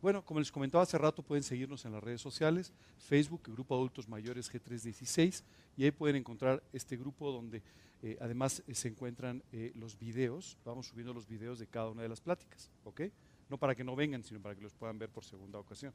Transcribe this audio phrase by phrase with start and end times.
[0.00, 4.08] Bueno, como les comentaba hace rato, pueden seguirnos en las redes sociales, Facebook, Grupo Adultos
[4.08, 5.42] Mayores G316,
[5.76, 7.62] y ahí pueden encontrar este grupo donde
[8.02, 12.02] eh, además eh, se encuentran eh, los videos, vamos subiendo los videos de cada una
[12.02, 13.02] de las pláticas, ¿ok?
[13.50, 15.92] No para que no vengan, sino para que los puedan ver por segunda ocasión.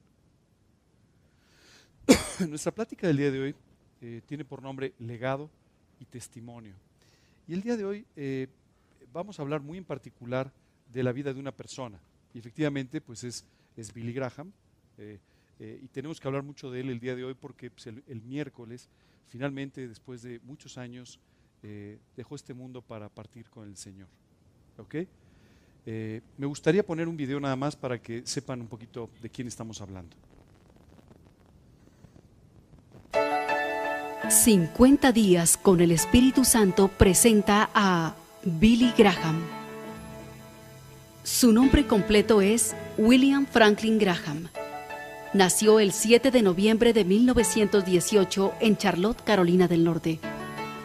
[2.49, 3.55] Nuestra plática del día de hoy
[4.25, 5.49] tiene por nombre legado
[5.97, 6.75] y testimonio.
[7.47, 8.05] Y el día de hoy
[9.13, 10.51] vamos a hablar muy en particular
[10.91, 12.01] de la vida de una persona.
[12.33, 13.45] Y efectivamente, pues es,
[13.77, 14.51] es Billy Graham.
[15.59, 18.89] y tenemos que hablar mucho de él el día de hoy porque pues, el, miércoles,
[19.27, 21.19] finalmente, después de muchos años,
[21.61, 24.09] eh, dejó este mundo para partir con el Señor.
[24.77, 24.95] ¿Ok?
[25.85, 29.47] Eh, me gustaría poner un video nada más para que sepan un poquito de quién
[29.47, 30.15] estamos hablando.
[34.29, 39.62] 50 días con el Espíritu Santo presenta a Billy Graham.
[41.23, 44.49] Su nombre completo es William Franklin Graham.
[45.33, 50.19] Nació el 7 de noviembre de 1918 en Charlotte, Carolina del Norte.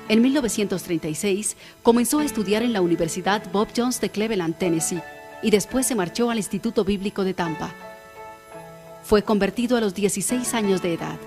[0.08, 5.02] En 1936 comenzó a estudiar en la Universidad Bob Jones de Cleveland, Tennessee,
[5.42, 7.74] y después se marchó al Instituto Bíblico de Tampa.
[9.02, 11.18] Fue convertido a los 16 años de edad.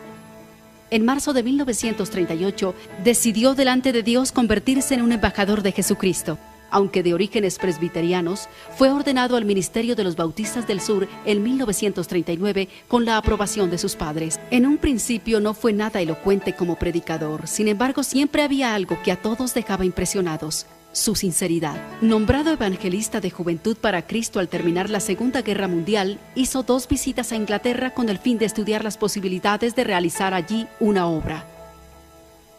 [0.90, 6.38] En marzo de 1938 decidió delante de Dios convertirse en un embajador de Jesucristo
[6.72, 12.70] aunque de orígenes presbiterianos, fue ordenado al Ministerio de los Bautistas del Sur en 1939
[12.88, 14.40] con la aprobación de sus padres.
[14.50, 19.12] En un principio no fue nada elocuente como predicador, sin embargo siempre había algo que
[19.12, 21.78] a todos dejaba impresionados, su sinceridad.
[22.02, 27.32] Nombrado evangelista de juventud para Cristo al terminar la Segunda Guerra Mundial, hizo dos visitas
[27.32, 31.46] a Inglaterra con el fin de estudiar las posibilidades de realizar allí una obra.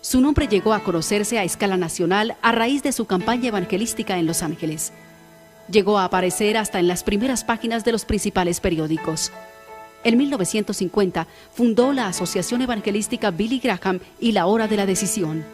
[0.02, 4.26] Su nombre llegó a conocerse a escala nacional a raíz de su campaña evangelística en
[4.26, 4.92] Los Ángeles.
[5.70, 9.30] Llegó a aparecer hasta en las primeras páginas de los principales periódicos.
[10.02, 15.44] En 1950 fundó la Asociación Evangelística Billy Graham y La Hora de la Decisión.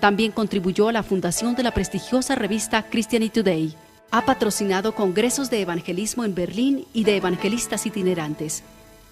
[0.00, 3.74] También contribuyó a la fundación de la prestigiosa revista Christianity Today.
[4.10, 8.62] Ha patrocinado congresos de evangelismo en Berlín y de evangelistas itinerantes.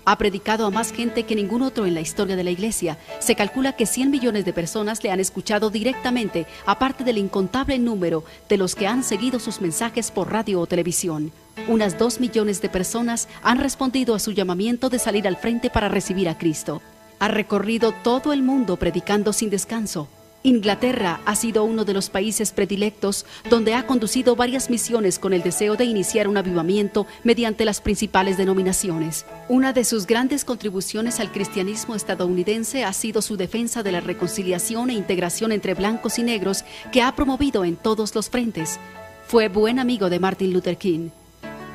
[0.04, 2.98] Ha predicado a más gente que ningún otro en la historia de la Iglesia.
[3.20, 8.24] Se calcula que 100 millones de personas le han escuchado directamente, aparte del incontable número
[8.48, 11.32] de los que han seguido sus mensajes por radio o televisión.
[11.68, 15.88] Unas 2 millones de personas han respondido a su llamamiento de salir al frente para
[15.88, 16.82] recibir a Cristo.
[17.20, 20.08] Ha recorrido todo el mundo predicando sin descanso.
[20.44, 25.42] Inglaterra ha sido uno de los países predilectos donde ha conducido varias misiones con el
[25.42, 29.24] deseo de iniciar un avivamiento mediante las principales denominaciones.
[29.48, 34.90] Una de sus grandes contribuciones al cristianismo estadounidense ha sido su defensa de la reconciliación
[34.90, 38.80] e integración entre blancos y negros que ha promovido en todos los frentes.
[39.28, 41.10] Fue buen amigo de Martin Luther King.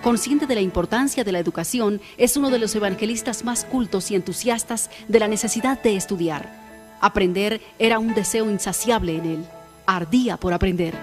[0.03, 4.15] Consciente de la importancia de la educación, es uno de los evangelistas más cultos y
[4.15, 6.66] entusiastas de la necesidad de estudiar.
[6.99, 9.45] Aprender era un deseo insaciable en él.
[9.85, 10.93] Ardía por aprender.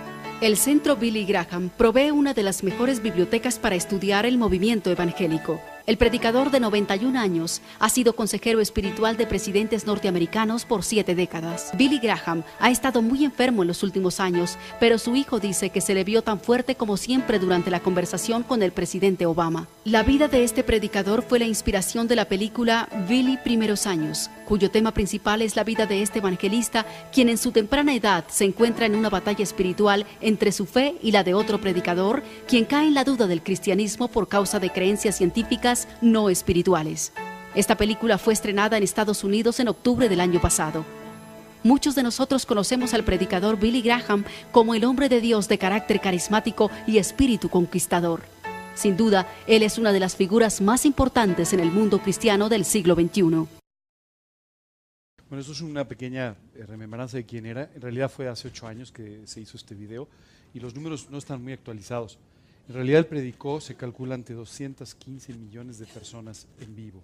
[0.40, 5.60] El Centro Billy Graham provee una de las mejores bibliotecas para estudiar el movimiento evangélico.
[5.86, 11.72] El predicador de 91 años ha sido consejero espiritual de presidentes norteamericanos por siete décadas.
[11.76, 15.82] Billy Graham ha estado muy enfermo en los últimos años, pero su hijo dice que
[15.82, 19.68] se le vio tan fuerte como siempre durante la conversación con el presidente Obama.
[19.84, 24.70] La vida de este predicador fue la inspiración de la película Billy Primeros Años, cuyo
[24.70, 28.86] tema principal es la vida de este evangelista, quien en su temprana edad se encuentra
[28.86, 32.94] en una batalla espiritual entre su fe y la de otro predicador, quien cae en
[32.94, 37.12] la duda del cristianismo por causa de creencias científicas no espirituales.
[37.54, 40.84] Esta película fue estrenada en Estados Unidos en octubre del año pasado.
[41.62, 46.00] Muchos de nosotros conocemos al predicador Billy Graham como el hombre de Dios de carácter
[46.00, 48.22] carismático y espíritu conquistador.
[48.74, 52.64] Sin duda, él es una de las figuras más importantes en el mundo cristiano del
[52.64, 53.22] siglo XXI.
[53.22, 57.70] Bueno, esto es una pequeña eh, remembranza de quién era.
[57.74, 60.08] En realidad fue hace ocho años que se hizo este video
[60.52, 62.18] y los números no están muy actualizados.
[62.68, 67.02] En realidad predicó, se calcula ante 215 millones de personas en vivo,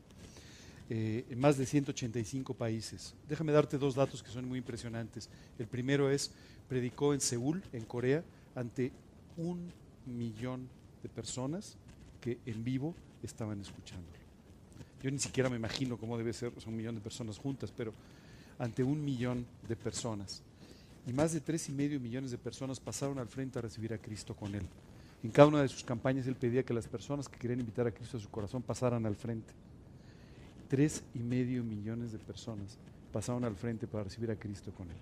[0.88, 3.14] eh, en más de 185 países.
[3.28, 5.28] Déjame darte dos datos que son muy impresionantes.
[5.58, 6.30] El primero es,
[6.66, 8.24] predicó en Seúl, en Corea,
[8.54, 8.90] ante
[9.36, 9.70] un
[10.06, 10.66] millón
[11.02, 11.76] de personas
[12.22, 14.18] que en vivo estaban escuchándolo.
[15.02, 17.92] Yo ni siquiera me imagino cómo debe ser, un millón de personas juntas, pero
[18.58, 20.42] ante un millón de personas.
[21.06, 23.98] Y más de tres y medio millones de personas pasaron al frente a recibir a
[23.98, 24.66] Cristo con él.
[25.22, 27.90] En cada una de sus campañas él pedía que las personas que querían invitar a
[27.90, 29.52] Cristo a su corazón pasaran al frente.
[30.68, 32.78] Tres y medio millones de personas
[33.12, 34.96] pasaron al frente para recibir a Cristo con él.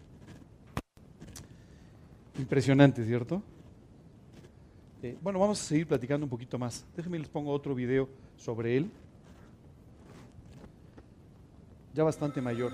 [2.38, 3.42] Impresionante, ¿cierto?
[5.02, 6.84] Eh, bueno, vamos a seguir platicando un poquito más.
[6.96, 8.90] Déjenme les pongo otro video sobre él.
[11.94, 12.72] Ya bastante mayor.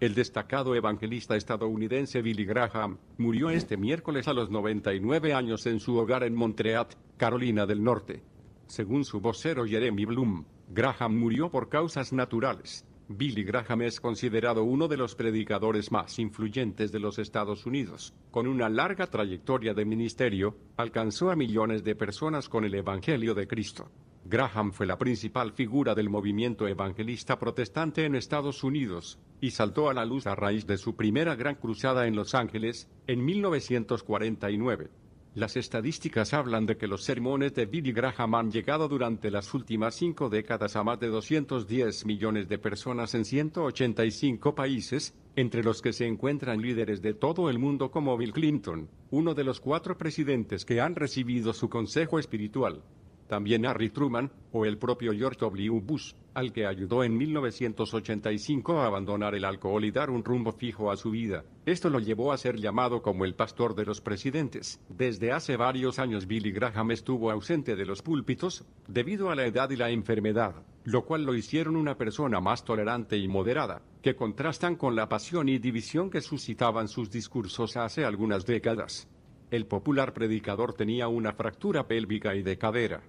[0.00, 5.94] El destacado evangelista estadounidense Billy Graham murió este miércoles a los 99 años en su
[5.98, 6.86] hogar en Montreal,
[7.18, 8.22] Carolina del Norte.
[8.66, 12.86] Según su vocero Jeremy Bloom, Graham murió por causas naturales.
[13.08, 18.14] Billy Graham es considerado uno de los predicadores más influyentes de los Estados Unidos.
[18.30, 23.46] Con una larga trayectoria de ministerio, alcanzó a millones de personas con el Evangelio de
[23.46, 23.90] Cristo.
[24.30, 29.94] Graham fue la principal figura del movimiento evangelista protestante en Estados Unidos, y saltó a
[29.94, 34.88] la luz a raíz de su primera gran cruzada en Los Ángeles, en 1949.
[35.34, 39.96] Las estadísticas hablan de que los sermones de Billy Graham han llegado durante las últimas
[39.96, 45.92] cinco décadas a más de 210 millones de personas en 185 países, entre los que
[45.92, 50.64] se encuentran líderes de todo el mundo como Bill Clinton, uno de los cuatro presidentes
[50.64, 52.84] que han recibido su consejo espiritual
[53.30, 55.80] también Harry Truman, o el propio George W.
[55.80, 60.90] Bush, al que ayudó en 1985 a abandonar el alcohol y dar un rumbo fijo
[60.90, 61.44] a su vida.
[61.64, 64.80] Esto lo llevó a ser llamado como el pastor de los presidentes.
[64.88, 69.70] Desde hace varios años Billy Graham estuvo ausente de los púlpitos, debido a la edad
[69.70, 74.74] y la enfermedad, lo cual lo hicieron una persona más tolerante y moderada, que contrastan
[74.74, 79.08] con la pasión y división que suscitaban sus discursos hace algunas décadas.
[79.52, 83.02] El popular predicador tenía una fractura pélvica y de cadera.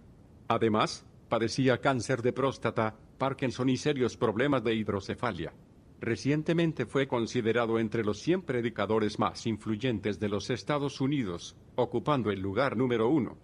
[0.53, 5.53] Además, padecía cáncer de próstata, Parkinson y serios problemas de hidrocefalia.
[6.01, 12.41] Recientemente fue considerado entre los 100 predicadores más influyentes de los Estados Unidos, ocupando el
[12.41, 13.37] lugar número uno.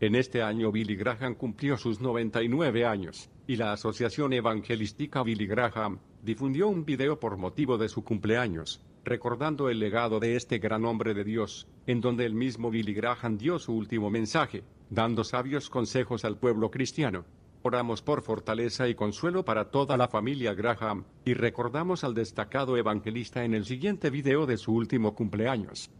[0.00, 5.98] En este año Billy Graham cumplió sus 99 años, y la Asociación Evangelística Billy Graham
[6.22, 11.14] difundió un video por motivo de su cumpleaños, recordando el legado de este gran hombre
[11.14, 14.62] de Dios, en donde el mismo Billy Graham dio su último mensaje,
[14.94, 17.24] dando sabios consejos al pueblo cristiano.
[17.62, 23.44] Oramos por fortaleza y consuelo para toda la familia Graham, y recordamos al destacado evangelista
[23.44, 25.90] en el siguiente video de su último cumpleaños.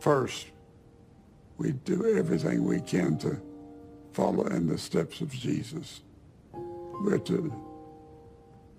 [0.00, 0.48] First,
[1.58, 3.36] we do everything we can to
[4.12, 6.02] follow in the steps of Jesus.
[7.04, 7.52] We're to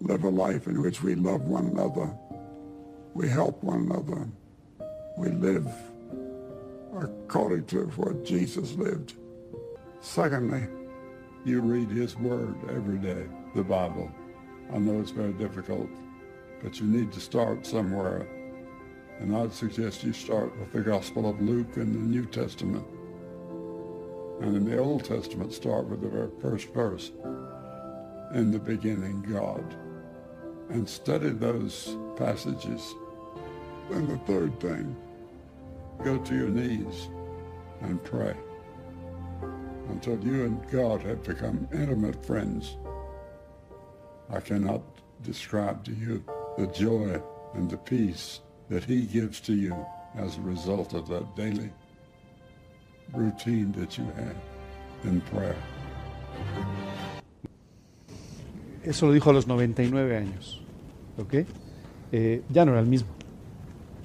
[0.02, 2.12] live a life in which we love one another,
[3.14, 4.28] we help one another,
[5.18, 5.68] we live
[7.00, 9.14] according to what Jesus lived.
[10.04, 10.68] Secondly,
[11.46, 14.12] you read his word every day, the Bible.
[14.74, 15.90] I know it's very difficult,
[16.62, 18.28] but you need to start somewhere.
[19.22, 22.86] And I'd suggest you start with the Gospel of Luke in the New Testament.
[24.42, 27.14] And in the Old Testament, start with the very first verse.
[28.36, 29.64] In the beginning, God.
[30.70, 32.94] And study those passages.
[33.90, 34.98] And the third thing,
[36.04, 37.08] go to your knees
[37.80, 38.36] and pray
[39.90, 42.78] until you and God have become intimate friends.
[44.30, 44.82] I cannot
[45.24, 46.24] describe to you
[46.58, 47.22] the joy
[47.54, 49.76] and the peace that he gives to you
[50.16, 51.72] as a result of that daily
[53.14, 54.36] routine that you have
[55.04, 55.56] in prayer.
[58.84, 60.62] Eso lo dijo a los 99 años,
[61.18, 61.46] ¿ok?
[62.12, 63.08] Eh, ya no era el mismo,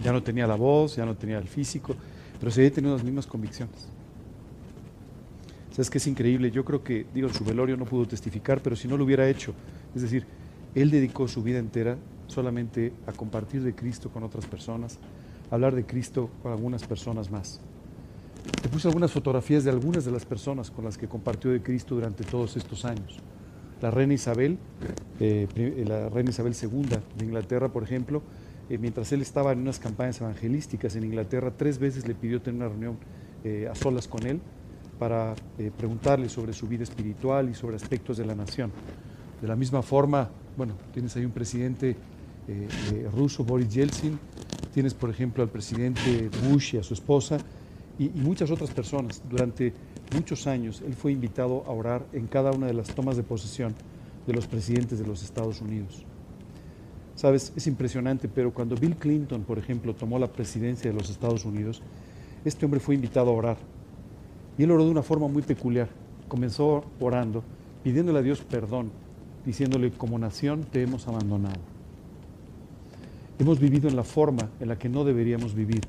[0.03, 1.97] ya no tenía la voz, ya no tenía el físico,
[2.39, 3.89] pero seguía teniendo las mismas convicciones.
[5.79, 6.51] Es que es increíble.
[6.51, 9.55] Yo creo que, digo, su velorio no pudo testificar, pero si no lo hubiera hecho,
[9.95, 10.27] es decir,
[10.75, 14.99] él dedicó su vida entera solamente a compartir de Cristo con otras personas,
[15.51, 17.61] a hablar de Cristo con algunas personas más.
[18.61, 21.95] Te puse algunas fotografías de algunas de las personas con las que compartió de Cristo
[21.95, 23.21] durante todos estos años.
[23.81, 24.59] La reina Isabel,
[25.21, 25.47] eh,
[25.87, 28.23] la reina Isabel II de Inglaterra, por ejemplo,
[28.69, 32.61] eh, mientras él estaba en unas campañas evangelísticas en Inglaterra, tres veces le pidió tener
[32.61, 32.99] una reunión
[33.45, 34.41] eh, a solas con él
[34.99, 38.71] para eh, preguntarle sobre su vida espiritual y sobre aspectos de la nación.
[39.41, 41.91] De la misma forma, bueno, tienes ahí un presidente
[42.49, 44.19] eh, eh, ruso, Boris Yeltsin,
[44.75, 47.39] tienes por ejemplo al presidente Bush y a su esposa
[47.99, 49.23] y, y muchas otras personas.
[49.29, 49.73] Durante
[50.15, 53.75] muchos años él fue invitado a orar en cada una de las tomas de posesión
[54.27, 56.05] de los presidentes de los Estados Unidos.
[57.15, 61.45] Sabes, es impresionante, pero cuando Bill Clinton, por ejemplo, tomó la presidencia de los Estados
[61.45, 61.83] Unidos,
[62.45, 63.57] este hombre fue invitado a orar
[64.59, 65.89] y él oró de una forma muy peculiar.
[66.27, 67.45] Comenzó orando,
[67.85, 68.91] pidiéndole a Dios perdón,
[69.47, 71.61] diciéndole, como nación te hemos abandonado.
[73.39, 75.81] Hemos vivido en la forma en la que no deberíamos vivir.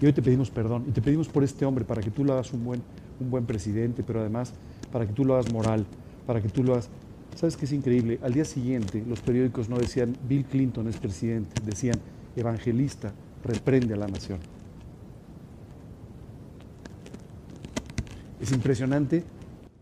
[0.00, 0.84] Y hoy te pedimos perdón.
[0.88, 2.82] Y te pedimos por este hombre, para que tú lo hagas un buen,
[3.20, 4.52] un buen presidente, pero además
[4.92, 5.86] para que tú lo hagas moral,
[6.26, 6.90] para que tú lo hagas...
[7.36, 8.18] ¿Sabes qué es increíble?
[8.22, 12.00] Al día siguiente los periódicos no decían Bill Clinton es presidente, decían
[12.34, 13.12] evangelista
[13.44, 14.40] reprende a la nación.
[18.40, 19.24] Es impresionante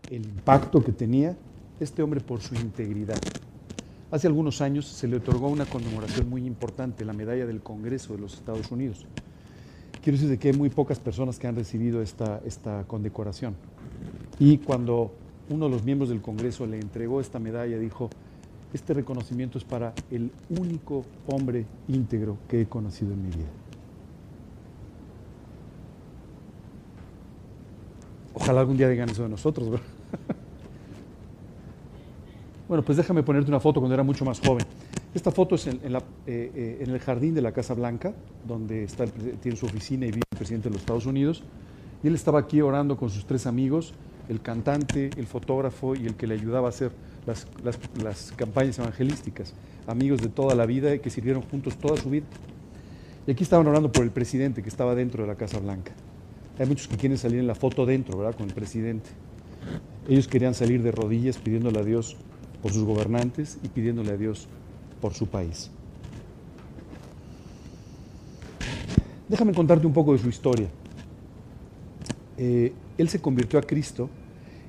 [0.09, 1.35] el impacto que tenía
[1.79, 3.19] este hombre por su integridad.
[4.09, 8.21] Hace algunos años se le otorgó una conmemoración muy importante, la Medalla del Congreso de
[8.21, 9.05] los Estados Unidos.
[10.01, 13.55] Quiero decir que hay muy pocas personas que han recibido esta, esta condecoración.
[14.39, 15.11] Y cuando
[15.49, 18.09] uno de los miembros del Congreso le entregó esta medalla, dijo,
[18.73, 23.66] este reconocimiento es para el único hombre íntegro que he conocido en mi vida.
[28.39, 29.85] Ojalá algún día digan eso de nosotros, ¿verdad?
[32.67, 34.65] Bueno, pues déjame ponerte una foto cuando era mucho más joven.
[35.15, 38.13] Esta foto es en, eh, eh, el jardín de la Casa Blanca,
[38.45, 38.87] donde
[39.41, 41.43] tiene su oficina y vive el presidente de los Estados Unidos.
[42.03, 43.93] Y él estaba aquí orando con sus tres amigos,
[44.27, 46.91] el cantante, el fotógrafo y el que le ayudaba a hacer
[47.25, 47.47] las,
[48.03, 49.53] las campañas evangelísticas.
[49.87, 52.25] Amigos de toda la vida que sirvieron juntos toda su vida.
[53.25, 55.93] Y aquí estaban orando por el presidente que estaba dentro de la Casa Blanca.
[56.59, 58.35] Hay muchos que quieren salir en la foto dentro, ¿verdad?
[58.35, 59.09] Con el presidente.
[60.07, 62.17] Ellos querían salir de rodillas pidiéndole a Dios
[62.61, 64.47] por sus gobernantes y pidiéndole a Dios
[65.01, 65.69] por su país.
[69.27, 70.67] Déjame contarte un poco de su historia.
[72.37, 74.09] Eh, él se convirtió a Cristo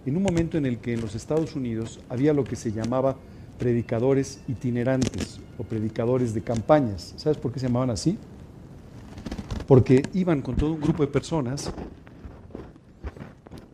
[0.05, 3.17] en un momento en el que en los Estados Unidos había lo que se llamaba
[3.59, 7.15] predicadores itinerantes o predicadores de campañas.
[7.17, 8.19] ¿Sabes por qué se llamaban así?
[9.69, 11.71] Porque iban con todo un grupo de personas,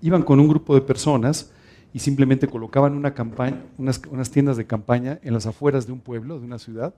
[0.02, 1.52] iban con un grupo de personas
[1.92, 6.40] y simplemente colocaban una campaña, unas, tiendas de campaña en las afueras de un pueblo,
[6.40, 6.92] de una ciudad.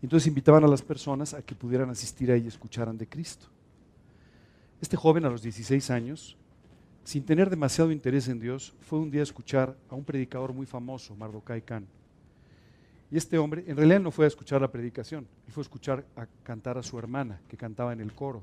[0.00, 3.48] Entonces invitaban a las personas a que pudieran asistir ahí y escucharan de Cristo.
[4.80, 6.38] Este joven a los 16 años,
[7.04, 10.64] sin tener demasiado interés en Dios, fue un día a escuchar a un predicador muy
[10.64, 11.86] famoso, Mardokai Khan.
[13.10, 16.04] Y este hombre, en realidad no fue a escuchar la predicación, él fue a escuchar
[16.16, 18.42] a cantar a su hermana, que cantaba en el coro.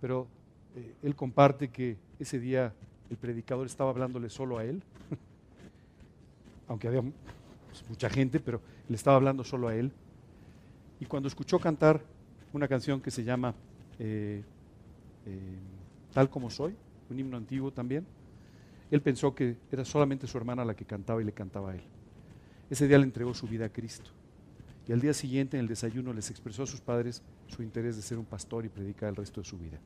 [0.00, 0.28] Pero
[0.76, 2.72] eh, él comparte que ese día
[3.08, 4.82] el predicador estaba hablándole solo a él,
[6.68, 9.90] aunque había pues, mucha gente, pero le estaba hablando solo a él.
[11.00, 12.02] Y cuando escuchó cantar
[12.52, 13.54] una canción que se llama
[13.98, 14.42] eh,
[15.26, 15.58] eh,
[16.12, 16.74] Tal como soy,
[17.08, 18.04] un himno antiguo también,
[18.90, 21.82] él pensó que era solamente su hermana la que cantaba y le cantaba a él.
[22.70, 24.10] Ese día le entregó su vida a Cristo.
[24.88, 28.02] Y al día siguiente en el desayuno les expresó a sus padres su interés de
[28.02, 29.78] ser un pastor y predicar el resto de su vida.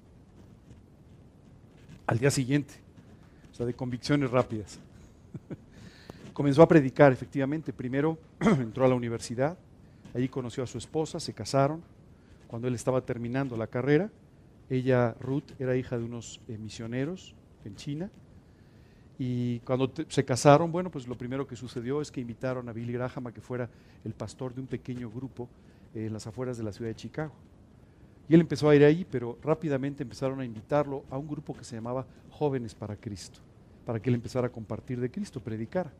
[2.07, 2.75] Al día siguiente,
[3.51, 4.79] o sea, de convicciones rápidas.
[6.35, 7.73] Comenzó a predicar, efectivamente.
[7.73, 9.57] Primero entró a la universidad,
[10.13, 11.83] allí conoció a su esposa, se casaron.
[12.47, 14.11] Cuando él estaba terminando la carrera,
[14.69, 18.11] ella, Ruth, era hija de unos eh, misioneros en China.
[19.19, 22.93] Y cuando se casaron, bueno, pues lo primero que sucedió es que invitaron a Billy
[22.93, 23.69] Graham a que fuera
[24.05, 25.49] el pastor de un pequeño grupo
[25.95, 27.33] en las afueras de la ciudad de Chicago.
[28.29, 31.65] Y él empezó a ir ahí, pero rápidamente empezaron a invitarlo a un grupo que
[31.65, 33.39] se llamaba Jóvenes para Cristo,
[33.87, 35.93] para que él empezara a compartir de Cristo, predicar.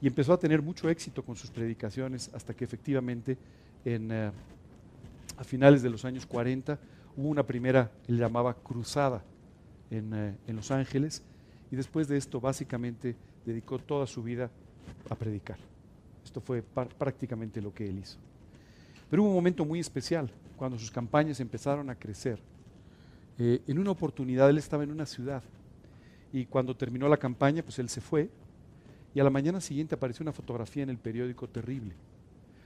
[0.00, 3.36] Y empezó a tener mucho éxito con sus predicaciones hasta que efectivamente
[3.84, 4.30] en, eh,
[5.36, 6.78] a finales de los años 40
[7.16, 9.22] hubo una primera, él llamaba cruzada
[9.90, 11.22] en, eh, en Los Ángeles,
[11.74, 14.48] y después de esto básicamente dedicó toda su vida
[15.10, 15.56] a predicar.
[16.24, 18.16] Esto fue prácticamente lo que él hizo.
[19.10, 22.38] Pero hubo un momento muy especial cuando sus campañas empezaron a crecer.
[23.40, 25.42] Eh, en una oportunidad él estaba en una ciudad
[26.32, 28.30] y cuando terminó la campaña, pues él se fue
[29.12, 31.94] y a la mañana siguiente apareció una fotografía en el periódico terrible.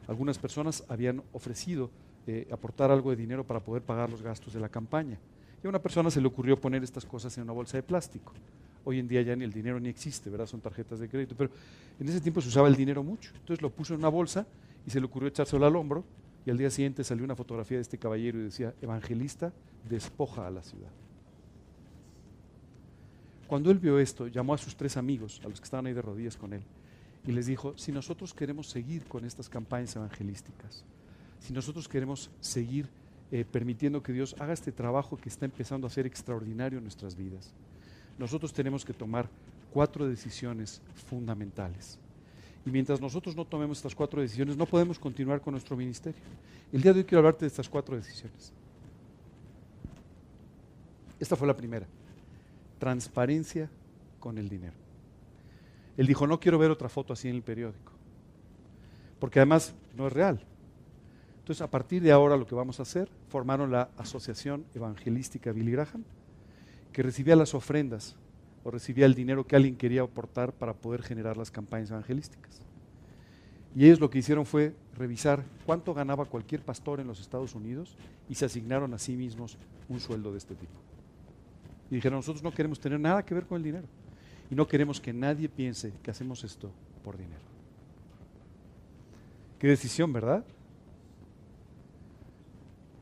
[0.06, 1.88] Algunas personas habían ofrecido
[2.26, 5.18] eh, aportar algo de dinero para poder pagar los gastos de la campaña.
[5.64, 8.34] Y a una persona se le ocurrió poner estas cosas en una bolsa de plástico.
[8.88, 10.46] Hoy en día ya ni el dinero ni existe, ¿verdad?
[10.46, 11.50] Son tarjetas de crédito, pero
[12.00, 13.32] en ese tiempo se usaba el dinero mucho.
[13.34, 14.46] Entonces lo puso en una bolsa
[14.86, 16.06] y se le ocurrió echárselo al hombro
[16.46, 19.52] y al día siguiente salió una fotografía de este caballero y decía, evangelista
[19.86, 20.88] despoja a la ciudad.
[23.46, 26.00] Cuando él vio esto, llamó a sus tres amigos, a los que estaban ahí de
[26.00, 26.62] rodillas con él,
[27.26, 30.82] y les dijo, si nosotros queremos seguir con estas campañas evangelísticas,
[31.40, 32.88] si nosotros queremos seguir
[33.32, 37.14] eh, permitiendo que Dios haga este trabajo que está empezando a ser extraordinario en nuestras
[37.14, 37.52] vidas,
[38.18, 39.28] nosotros tenemos que tomar
[39.72, 41.98] cuatro decisiones fundamentales.
[42.66, 46.20] Y mientras nosotros no tomemos estas cuatro decisiones, no podemos continuar con nuestro ministerio.
[46.72, 48.52] El día de hoy quiero hablarte de estas cuatro decisiones.
[51.18, 51.86] Esta fue la primera.
[52.78, 53.70] Transparencia
[54.20, 54.74] con el dinero.
[55.96, 57.92] Él dijo, no quiero ver otra foto así en el periódico.
[59.18, 60.40] Porque además no es real.
[61.40, 65.72] Entonces, a partir de ahora lo que vamos a hacer, formaron la Asociación Evangelística Billy
[65.72, 66.04] Graham,
[66.92, 68.16] que recibía las ofrendas
[68.64, 72.60] o recibía el dinero que alguien quería aportar para poder generar las campañas evangelísticas.
[73.74, 77.96] Y ellos lo que hicieron fue revisar cuánto ganaba cualquier pastor en los Estados Unidos
[78.28, 79.56] y se asignaron a sí mismos
[79.88, 80.72] un sueldo de este tipo.
[81.90, 83.86] Y dijeron, nosotros no queremos tener nada que ver con el dinero.
[84.50, 86.70] Y no queremos que nadie piense que hacemos esto
[87.04, 87.40] por dinero.
[89.58, 90.44] Qué decisión, ¿verdad?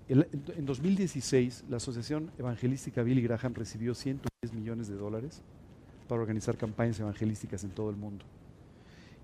[0.09, 5.43] En 2016, la Asociación Evangelística Billy Graham recibió 110 millones de dólares
[6.09, 8.25] para organizar campañas evangelísticas en todo el mundo.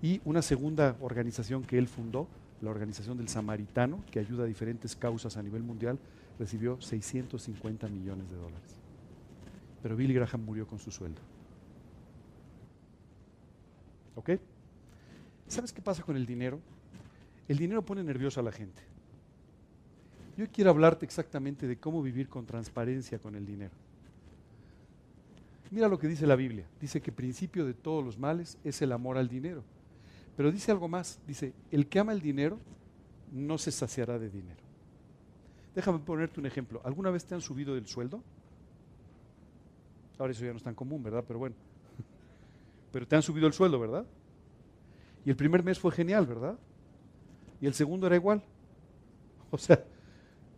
[0.01, 2.27] Y una segunda organización que él fundó,
[2.61, 5.97] la Organización del Samaritano, que ayuda a diferentes causas a nivel mundial,
[6.37, 8.75] recibió 650 millones de dólares.
[9.81, 11.21] Pero Billy Graham murió con su sueldo.
[14.15, 14.31] ¿Ok?
[15.47, 16.59] ¿Sabes qué pasa con el dinero?
[17.47, 18.92] El dinero pone nerviosa a la gente.
[20.35, 23.73] Yo quiero hablarte exactamente de cómo vivir con transparencia con el dinero.
[25.69, 26.67] Mira lo que dice la Biblia.
[26.79, 29.63] Dice que principio de todos los males es el amor al dinero.
[30.37, 31.19] Pero dice algo más.
[31.27, 32.59] Dice, el que ama el dinero
[33.31, 34.61] no se saciará de dinero.
[35.73, 36.81] Déjame ponerte un ejemplo.
[36.83, 38.21] ¿Alguna vez te han subido del sueldo?
[40.19, 41.23] Ahora eso ya no es tan común, ¿verdad?
[41.27, 41.55] Pero bueno.
[42.91, 44.05] Pero te han subido el sueldo, ¿verdad?
[45.25, 46.57] Y el primer mes fue genial, ¿verdad?
[47.59, 48.43] Y el segundo era igual.
[49.49, 49.83] O sea,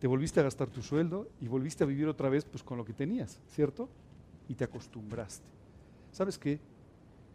[0.06, 2.84] te volviste a gastar tu sueldo y volviste a vivir otra vez pues con lo
[2.84, 3.88] que tenías, ¿cierto?
[4.48, 5.48] Y te acostumbraste.
[6.12, 6.60] ¿Sabes qué?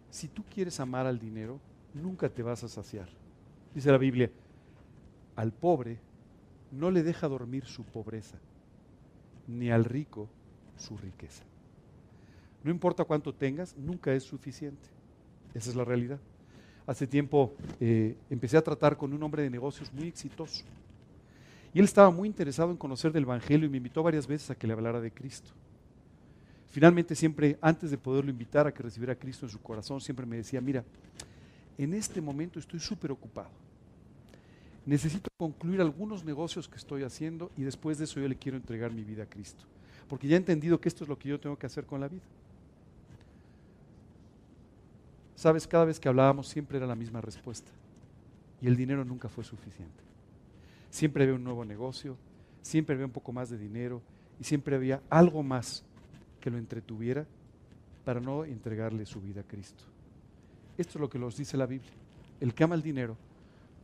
[0.09, 1.59] Si tú quieres amar al dinero,
[1.93, 3.09] nunca te vas a saciar.
[3.75, 4.31] Dice la Biblia,
[5.35, 5.99] al pobre
[6.71, 8.37] no le deja dormir su pobreza,
[9.49, 10.29] ni al rico
[10.77, 11.43] su riqueza.
[12.63, 14.87] No importa cuánto tengas, nunca es suficiente.
[15.53, 16.21] Esa es la realidad.
[16.87, 20.63] Hace tiempo eh, empecé a tratar con un hombre de negocios muy exitoso
[21.73, 24.55] y él estaba muy interesado en conocer del Evangelio y me invitó varias veces a
[24.55, 25.51] que le hablara de Cristo.
[26.69, 30.25] Finalmente, siempre, antes de poderlo invitar a que recibiera a Cristo en su corazón, siempre
[30.25, 30.83] me decía, mira,
[31.77, 33.49] en este momento estoy súper ocupado.
[34.85, 38.91] Necesito concluir algunos negocios que estoy haciendo y después de eso yo le quiero entregar
[38.91, 39.63] mi vida a Cristo.
[40.07, 42.07] Porque ya he entendido que esto es lo que yo tengo que hacer con la
[42.07, 42.23] vida.
[45.35, 47.71] Sabes, cada vez que hablábamos siempre era la misma respuesta.
[48.61, 50.10] Y el dinero nunca fue suficiente.
[50.91, 52.17] Siempre había un nuevo negocio,
[52.61, 54.01] siempre había un poco más de dinero
[54.39, 55.83] y siempre había algo más
[56.39, 57.25] que lo entretuviera
[58.03, 59.85] para no entregarle su vida a Cristo.
[60.77, 61.93] Esto es lo que nos dice la Biblia.
[62.39, 63.15] El que ama el dinero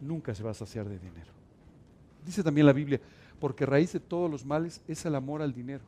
[0.01, 1.31] nunca se va a saciar de dinero.
[2.25, 2.99] Dice también la Biblia,
[3.39, 5.85] porque raíz de todos los males es el amor al dinero,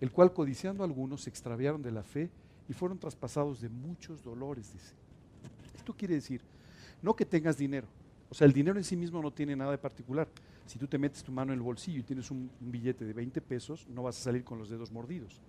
[0.00, 2.28] el cual codiciando algunos se extraviaron de la fe
[2.68, 4.94] y fueron traspasados de muchos dolores, dice.
[5.76, 6.40] Esto quiere decir,
[7.02, 7.86] no que tengas dinero,
[8.28, 10.26] o sea, el dinero en sí mismo no tiene nada de particular.
[10.66, 13.40] Si tú te metes tu mano en el bolsillo y tienes un, billete de 20
[13.40, 15.40] pesos, no vas a salir con los dedos mordidos.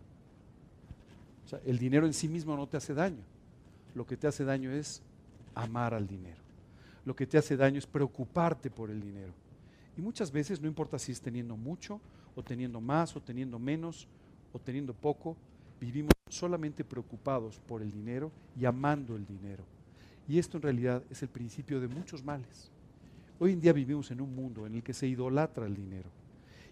[1.45, 3.23] O sea, el dinero en sí mismo no te hace daño.
[3.95, 5.01] Lo que te hace daño es
[5.55, 6.41] amar al dinero.
[7.03, 9.33] Lo que te hace daño es preocuparte por el dinero.
[9.97, 11.99] Y muchas veces, no importa si es teniendo mucho,
[12.35, 14.07] o teniendo más, o teniendo menos,
[14.53, 15.35] o teniendo poco,
[15.79, 19.63] vivimos solamente preocupados por el dinero y amando el dinero.
[20.27, 22.69] Y esto en realidad es el principio de muchos males.
[23.39, 26.09] Hoy en día vivimos en un mundo en el que se idolatra el dinero.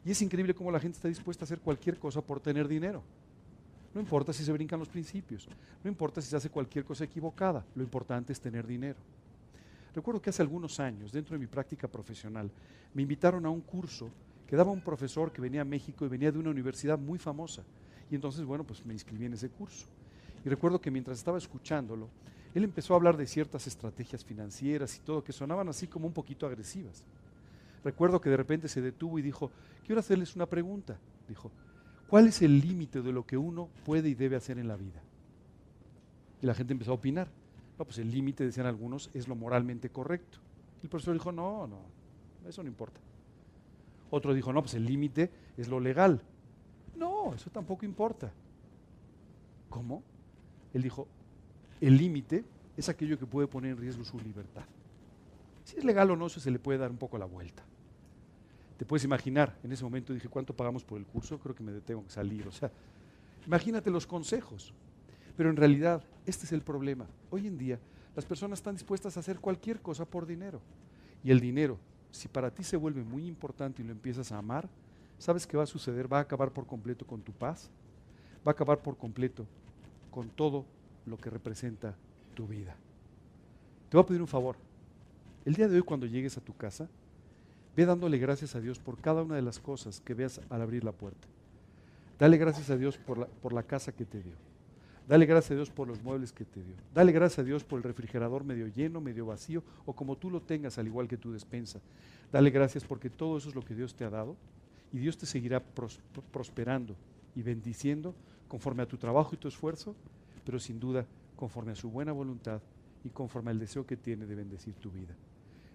[0.04, 3.04] Y es increíble cómo la gente está dispuesta a hacer cualquier cosa por tener dinero.
[3.94, 5.48] No importa si se brincan los principios,
[5.84, 8.98] no importa si se hace cualquier cosa equivocada, lo importante es tener dinero.
[9.94, 12.52] Recuerdo que hace algunos años, dentro de mi práctica profesional,
[12.94, 14.10] me invitaron a un curso
[14.48, 17.64] que daba un profesor que venía a México y venía de una universidad muy famosa.
[18.12, 19.88] Y entonces, bueno, pues me inscribí en ese curso.
[20.44, 22.10] Y recuerdo que mientras estaba escuchándolo,
[22.56, 26.14] él empezó a hablar de ciertas estrategias financieras y todo, que sonaban así como un
[26.14, 27.04] poquito agresivas.
[27.84, 29.52] Recuerdo que de repente se detuvo y dijo,
[29.86, 30.98] quiero hacerles una pregunta.
[31.28, 31.52] Dijo,
[32.08, 35.02] ¿cuál es el límite de lo que uno puede y debe hacer en la vida?
[36.42, 37.28] Y la gente empezó a opinar.
[37.78, 40.40] No, pues el límite, decían algunos, es lo moralmente correcto.
[40.82, 41.80] El profesor dijo, no, no,
[42.48, 43.02] eso no importa.
[44.12, 46.22] Otro dijo, no, pues el límite es lo legal.
[46.96, 48.32] No, eso tampoco importa.
[49.70, 50.04] ¿Cómo?
[50.74, 51.06] Él dijo,
[51.82, 52.44] el límite
[52.78, 54.66] es aquello que puede poner en riesgo su libertad.
[55.64, 57.64] Si es legal o no, eso se le puede dar un poco la vuelta.
[58.78, 61.40] Te puedes imaginar, en ese momento dije, ¿cuánto pagamos por el curso?
[61.40, 62.48] Creo que me tengo que salir.
[62.48, 62.72] O sea,
[63.46, 64.74] imagínate los consejos.
[65.38, 67.08] Pero en realidad, este es el problema.
[67.30, 67.80] Hoy en día,
[68.16, 70.62] las personas están dispuestas a hacer cualquier cosa por dinero.
[71.24, 71.78] Y el dinero,
[72.12, 74.70] si para ti se vuelve muy importante y lo empiezas a amar,
[75.18, 76.12] ¿sabes qué va a suceder?
[76.12, 77.70] Va a acabar por completo con tu paz,
[78.46, 79.46] va a acabar por completo
[80.12, 80.66] con todo
[81.06, 81.96] lo que representa
[82.34, 82.76] tu vida.
[83.90, 84.58] Te voy a pedir un favor.
[85.46, 86.90] El día de hoy cuando llegues a tu casa,
[87.76, 90.84] ve dándole gracias a Dios por cada una de las cosas que veas al abrir
[90.84, 91.28] la puerta.
[92.18, 94.34] Dale gracias a Dios por la, por la casa que te dio.
[95.08, 96.76] Dale gracias a Dios por los muebles que te dio.
[96.94, 100.42] Dale gracias a Dios por el refrigerador medio lleno, medio vacío, o como tú lo
[100.42, 101.80] tengas, al igual que tu despensa.
[102.32, 104.36] Dale gracias porque todo eso es lo que Dios te ha dado
[104.92, 105.62] y Dios te seguirá
[106.32, 106.96] prosperando
[107.36, 108.16] y bendiciendo
[108.48, 109.96] conforme a tu trabajo y tu esfuerzo
[110.46, 111.06] pero sin duda
[111.36, 112.62] conforme a su buena voluntad
[113.04, 115.14] y conforme al deseo que tiene de bendecir tu vida.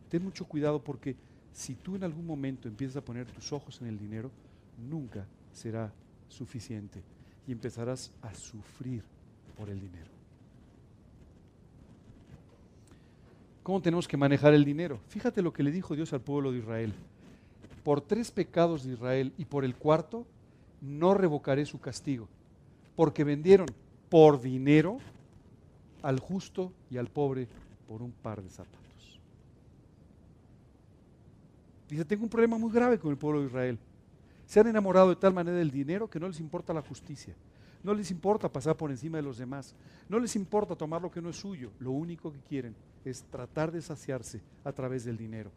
[0.08, 1.14] ten mucho cuidado porque
[1.52, 4.30] si tú en algún momento empiezas a poner tus ojos en el dinero,
[4.88, 5.92] nunca será
[6.28, 7.02] suficiente
[7.46, 9.02] y empezarás a sufrir
[9.56, 10.10] por el dinero.
[13.62, 15.00] ¿Cómo tenemos que manejar el dinero?
[15.08, 16.92] Fíjate lo que le dijo Dios al pueblo de Israel.
[17.84, 20.26] Por tres pecados de Israel y por el cuarto,
[20.80, 22.28] no revocaré su castigo,
[22.96, 23.68] porque vendieron
[24.10, 24.98] por dinero
[26.02, 27.48] al justo y al pobre
[27.88, 28.80] por un par de zapatos.
[31.88, 33.78] Dice, tengo un problema muy grave con el pueblo de Israel.
[34.46, 37.34] Se han enamorado de tal manera del dinero que no les importa la justicia.
[37.82, 39.74] No les importa pasar por encima de los demás.
[40.08, 41.70] No les importa tomar lo que no es suyo.
[41.78, 45.50] Lo único que quieren es tratar de saciarse a través del dinero.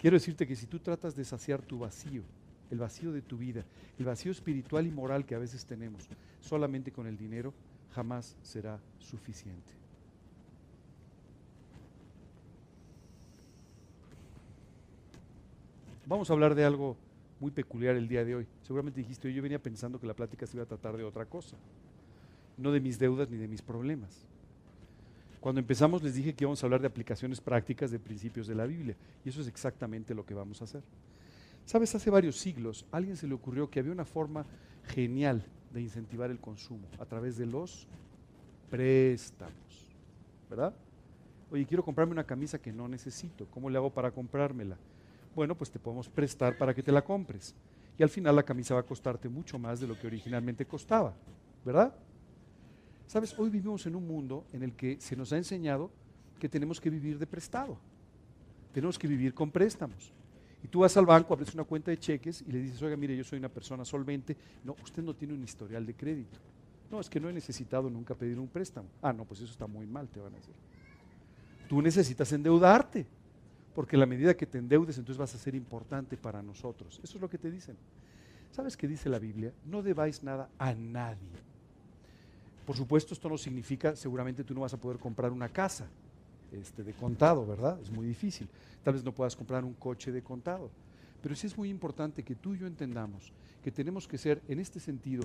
[0.00, 2.22] Quiero decirte que si tú tratas de saciar tu vacío,
[2.70, 3.64] el vacío de tu vida,
[3.98, 6.08] el vacío espiritual y moral que a veces tenemos,
[6.40, 7.52] solamente con el dinero,
[7.98, 9.72] jamás será suficiente.
[16.06, 16.96] Vamos a hablar de algo
[17.40, 18.46] muy peculiar el día de hoy.
[18.62, 21.56] Seguramente dijiste, yo venía pensando que la plática se iba a tratar de otra cosa,
[22.56, 24.24] no de mis deudas ni de mis problemas.
[25.40, 28.66] Cuando empezamos les dije que íbamos a hablar de aplicaciones prácticas de principios de la
[28.66, 30.84] Biblia, y eso es exactamente lo que vamos a hacer.
[31.66, 34.46] Sabes, hace varios siglos alguien se le ocurrió que había una forma
[34.84, 37.86] genial de incentivar el consumo a través de los
[38.70, 39.94] préstamos,
[40.48, 40.74] ¿verdad?
[41.50, 44.76] Oye, quiero comprarme una camisa que no necesito, ¿cómo le hago para comprármela?
[45.34, 47.54] Bueno, pues te podemos prestar para que te la compres.
[47.98, 51.14] Y al final la camisa va a costarte mucho más de lo que originalmente costaba,
[51.64, 51.94] ¿verdad?
[53.06, 55.90] Sabes, hoy vivimos en un mundo en el que se nos ha enseñado
[56.38, 57.78] que tenemos que vivir de prestado.
[58.72, 60.12] Tenemos que vivir con préstamos.
[60.62, 63.16] Y tú vas al banco, abres una cuenta de cheques y le dices, oiga, mire,
[63.16, 64.36] yo soy una persona solvente.
[64.64, 66.38] No, usted no tiene un historial de crédito.
[66.90, 68.88] No, es que no he necesitado nunca pedir un préstamo.
[69.02, 70.54] Ah, no, pues eso está muy mal, te van a decir.
[71.68, 73.06] Tú necesitas endeudarte
[73.74, 76.98] porque la medida que te endeudes entonces vas a ser importante para nosotros.
[77.04, 77.76] Eso es lo que te dicen.
[78.50, 79.52] ¿Sabes qué dice la Biblia?
[79.66, 81.28] No debáis nada a nadie.
[82.66, 85.86] Por supuesto, esto no significa, seguramente tú no vas a poder comprar una casa
[86.52, 87.78] este, de contado, ¿verdad?
[87.80, 88.48] Es muy difícil.
[88.82, 90.70] Tal vez no puedas comprar un coche de contado.
[91.22, 93.32] Pero sí es muy importante que tú y yo entendamos
[93.62, 95.24] que tenemos que ser, en este sentido,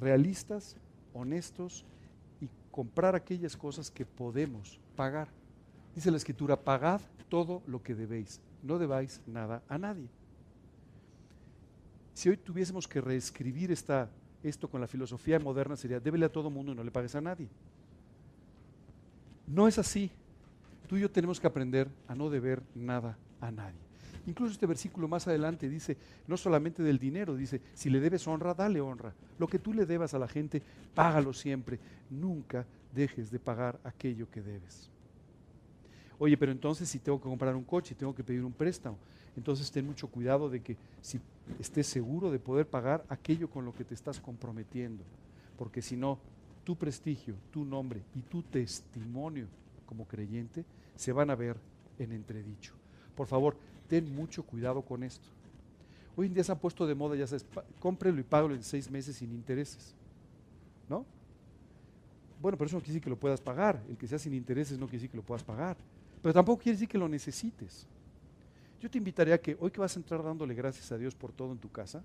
[0.00, 0.76] realistas,
[1.12, 1.84] honestos
[2.40, 5.28] y comprar aquellas cosas que podemos pagar.
[5.94, 10.08] Dice la escritura, pagad todo lo que debéis, no debáis nada a nadie.
[12.14, 14.08] Si hoy tuviésemos que reescribir esta,
[14.42, 17.20] esto con la filosofía moderna sería, débele a todo mundo y no le pagues a
[17.20, 17.48] nadie.
[19.46, 20.10] No es así.
[20.88, 23.78] Tú y yo tenemos que aprender a no deber nada a nadie.
[24.26, 25.96] Incluso este versículo más adelante dice,
[26.26, 29.14] no solamente del dinero, dice, si le debes honra, dale honra.
[29.38, 30.62] Lo que tú le debas a la gente,
[30.94, 31.78] págalo siempre.
[32.10, 34.90] Nunca dejes de pagar aquello que debes.
[36.18, 38.98] Oye, pero entonces si tengo que comprar un coche, tengo que pedir un préstamo,
[39.36, 41.20] entonces ten mucho cuidado de que si
[41.60, 45.04] estés seguro de poder pagar aquello con lo que te estás comprometiendo,
[45.56, 46.18] porque si no,
[46.64, 49.46] tu prestigio, tu nombre y tu testimonio
[49.88, 51.56] como creyente se van a ver
[51.98, 52.74] en entredicho.
[53.16, 53.56] Por favor,
[53.88, 55.28] ten mucho cuidado con esto.
[56.14, 57.46] Hoy en día se ha puesto de moda, ya sabes,
[57.80, 59.94] cómprelo y págalo en seis meses sin intereses.
[60.88, 61.06] ¿No?
[62.40, 63.82] Bueno, pero eso no quiere decir que lo puedas pagar.
[63.88, 65.76] El que sea sin intereses no quiere decir que lo puedas pagar.
[66.20, 67.86] Pero tampoco quiere decir que lo necesites.
[68.80, 71.32] Yo te invitaría a que hoy que vas a entrar dándole gracias a Dios por
[71.32, 72.02] todo en tu casa,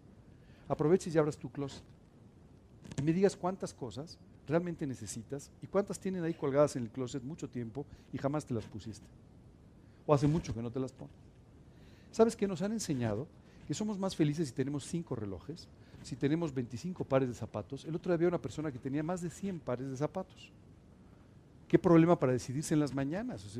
[0.68, 1.84] aproveches y abras tu closet.
[2.98, 7.24] Y me digas cuántas cosas realmente necesitas y cuántas tienen ahí colgadas en el closet
[7.24, 9.06] mucho tiempo y jamás te las pusiste.
[10.06, 11.16] O hace mucho que no te las pones.
[12.12, 13.28] ¿Sabes qué nos han enseñado?
[13.68, 15.68] Que somos más felices si tenemos cinco relojes,
[16.04, 17.86] si tenemos 25 pares de zapatos.
[17.86, 20.52] El otro día había una persona que tenía más de 100 pares de zapatos.
[21.68, 23.58] ¿Qué problema para decidirse en las mañanas?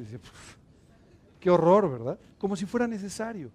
[1.40, 2.20] qué horror, ¿verdad?
[2.38, 3.50] Como si fuera necesario.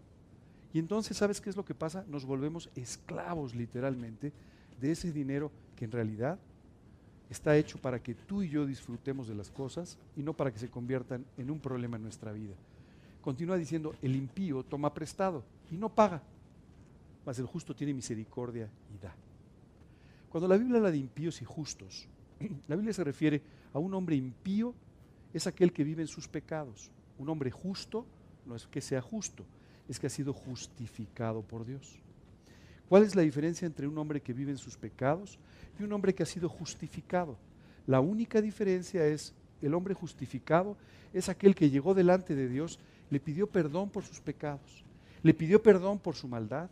[0.72, 2.04] Y entonces, ¿sabes qué es lo que pasa?
[2.08, 4.32] Nos volvemos esclavos literalmente
[4.80, 6.38] de ese dinero que en realidad
[7.30, 10.58] está hecho para que tú y yo disfrutemos de las cosas y no para que
[10.58, 12.54] se conviertan en un problema en nuestra vida.
[13.20, 16.22] Continúa diciendo, el impío toma prestado y no paga,
[17.26, 19.14] mas el justo tiene misericordia y da.
[20.30, 22.08] Cuando la Biblia habla de impíos y justos,
[22.68, 24.74] la Biblia se refiere a un hombre impío,
[25.32, 26.90] es aquel que vive en sus pecados.
[27.18, 28.06] Un hombre justo
[28.46, 29.44] no es que sea justo,
[29.88, 31.98] es que ha sido justificado por Dios.
[32.88, 35.38] ¿Cuál es la diferencia entre un hombre que vive en sus pecados
[35.78, 37.36] y un hombre que ha sido justificado?
[37.86, 40.76] La única diferencia es el hombre justificado
[41.12, 42.78] es aquel que llegó delante de Dios,
[43.10, 44.84] le pidió perdón por sus pecados,
[45.22, 46.68] le pidió perdón por su maldad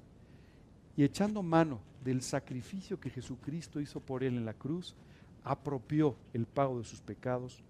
[0.96, 4.94] y echando mano del sacrificio que Jesucristo hizo por él en la cruz,
[5.42, 7.62] apropió el pago de sus pecados,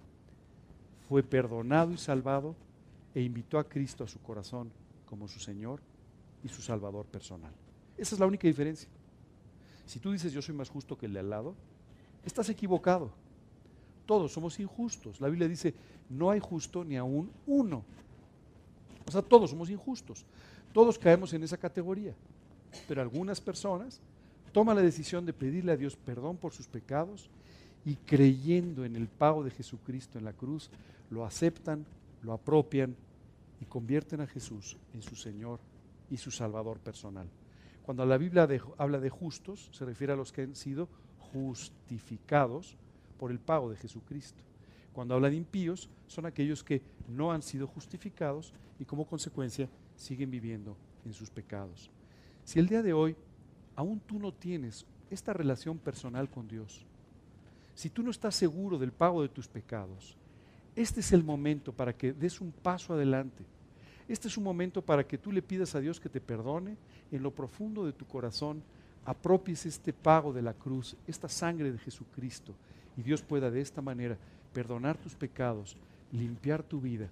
[1.08, 2.54] fue perdonado y salvado
[3.14, 4.70] e invitó a Cristo a su corazón
[5.06, 5.80] como su Señor
[6.42, 7.52] y su Salvador personal.
[7.96, 8.88] Esa es la única diferencia.
[9.86, 11.54] Si tú dices yo soy más justo que el de al lado,
[12.24, 13.10] estás equivocado.
[14.04, 15.20] Todos somos injustos.
[15.20, 15.74] La Biblia dice,
[16.08, 17.84] no hay justo ni aún uno.
[19.06, 20.24] O sea, todos somos injustos.
[20.72, 22.14] Todos caemos en esa categoría.
[22.88, 24.00] Pero algunas personas
[24.52, 27.30] toman la decisión de pedirle a Dios perdón por sus pecados
[27.84, 30.70] y creyendo en el pago de Jesucristo en la cruz,
[31.10, 31.86] lo aceptan,
[32.22, 32.96] lo apropian
[33.60, 35.60] y convierten a Jesús en su Señor
[36.10, 37.28] y su Salvador personal.
[37.86, 40.88] Cuando la Biblia habla de justos, se refiere a los que han sido
[41.32, 42.76] justificados
[43.16, 44.42] por el pago de Jesucristo.
[44.92, 50.32] Cuando habla de impíos, son aquellos que no han sido justificados y como consecuencia siguen
[50.32, 51.88] viviendo en sus pecados.
[52.42, 53.14] Si el día de hoy
[53.76, 56.84] aún tú no tienes esta relación personal con Dios,
[57.76, 60.16] si tú no estás seguro del pago de tus pecados,
[60.74, 63.44] este es el momento para que des un paso adelante.
[64.08, 66.76] Este es un momento para que tú le pidas a Dios que te perdone
[67.10, 68.62] en lo profundo de tu corazón,
[69.04, 72.54] apropies este pago de la cruz, esta sangre de Jesucristo,
[72.96, 74.16] y Dios pueda de esta manera
[74.52, 75.76] perdonar tus pecados,
[76.12, 77.08] limpiar tu vida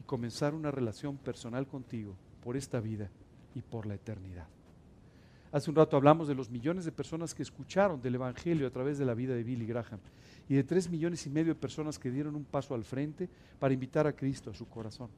[0.00, 3.08] y comenzar una relación personal contigo por esta vida
[3.54, 4.46] y por la eternidad.
[5.52, 8.98] Hace un rato hablamos de los millones de personas que escucharon del Evangelio a través
[8.98, 9.98] de la vida de Billy Graham
[10.48, 13.28] y de tres millones y medio de personas que dieron un paso al frente
[13.58, 15.10] para invitar a Cristo a su corazón.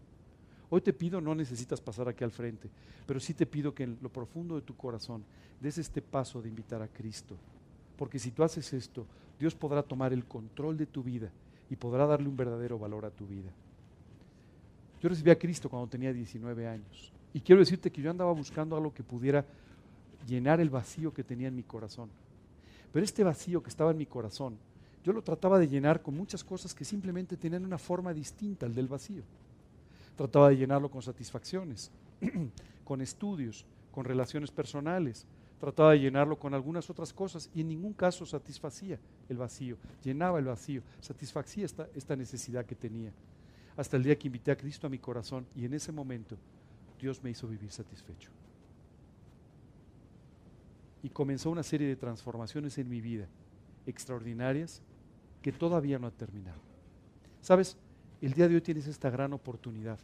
[0.75, 2.71] Hoy te pido, no necesitas pasar aquí al frente,
[3.05, 5.23] pero sí te pido que en lo profundo de tu corazón
[5.61, 7.37] des este paso de invitar a Cristo.
[7.99, 9.05] Porque si tú haces esto,
[9.39, 11.31] Dios podrá tomar el control de tu vida
[11.69, 13.51] y podrá darle un verdadero valor a tu vida.
[15.03, 17.13] Yo recibí a Cristo cuando tenía 19 años.
[17.35, 19.45] Y quiero decirte que yo andaba buscando algo que pudiera
[20.27, 22.09] llenar el vacío que tenía en mi corazón.
[22.91, 24.57] Pero este vacío que estaba en mi corazón,
[25.05, 28.75] yo lo trataba de llenar con muchas cosas que simplemente tenían una forma distinta al
[28.75, 29.23] del vacío.
[30.17, 31.91] Trataba de llenarlo con satisfacciones,
[32.85, 35.27] con estudios, con relaciones personales.
[35.59, 38.99] Trataba de llenarlo con algunas otras cosas y en ningún caso satisfacía
[39.29, 43.13] el vacío, llenaba el vacío, satisfacía esta, necesidad que tenía.
[43.77, 46.37] Hasta el día que invité a Cristo a mi corazón y en ese momento
[47.01, 48.31] Dios me hizo vivir satisfecho
[51.03, 53.27] y comenzó una serie de transformaciones en mi vida
[53.87, 54.83] extraordinarias
[55.43, 56.61] que todavía no ha terminado.
[57.41, 57.77] Sabes,
[58.27, 59.99] el día de hoy tienes esta gran oportunidad.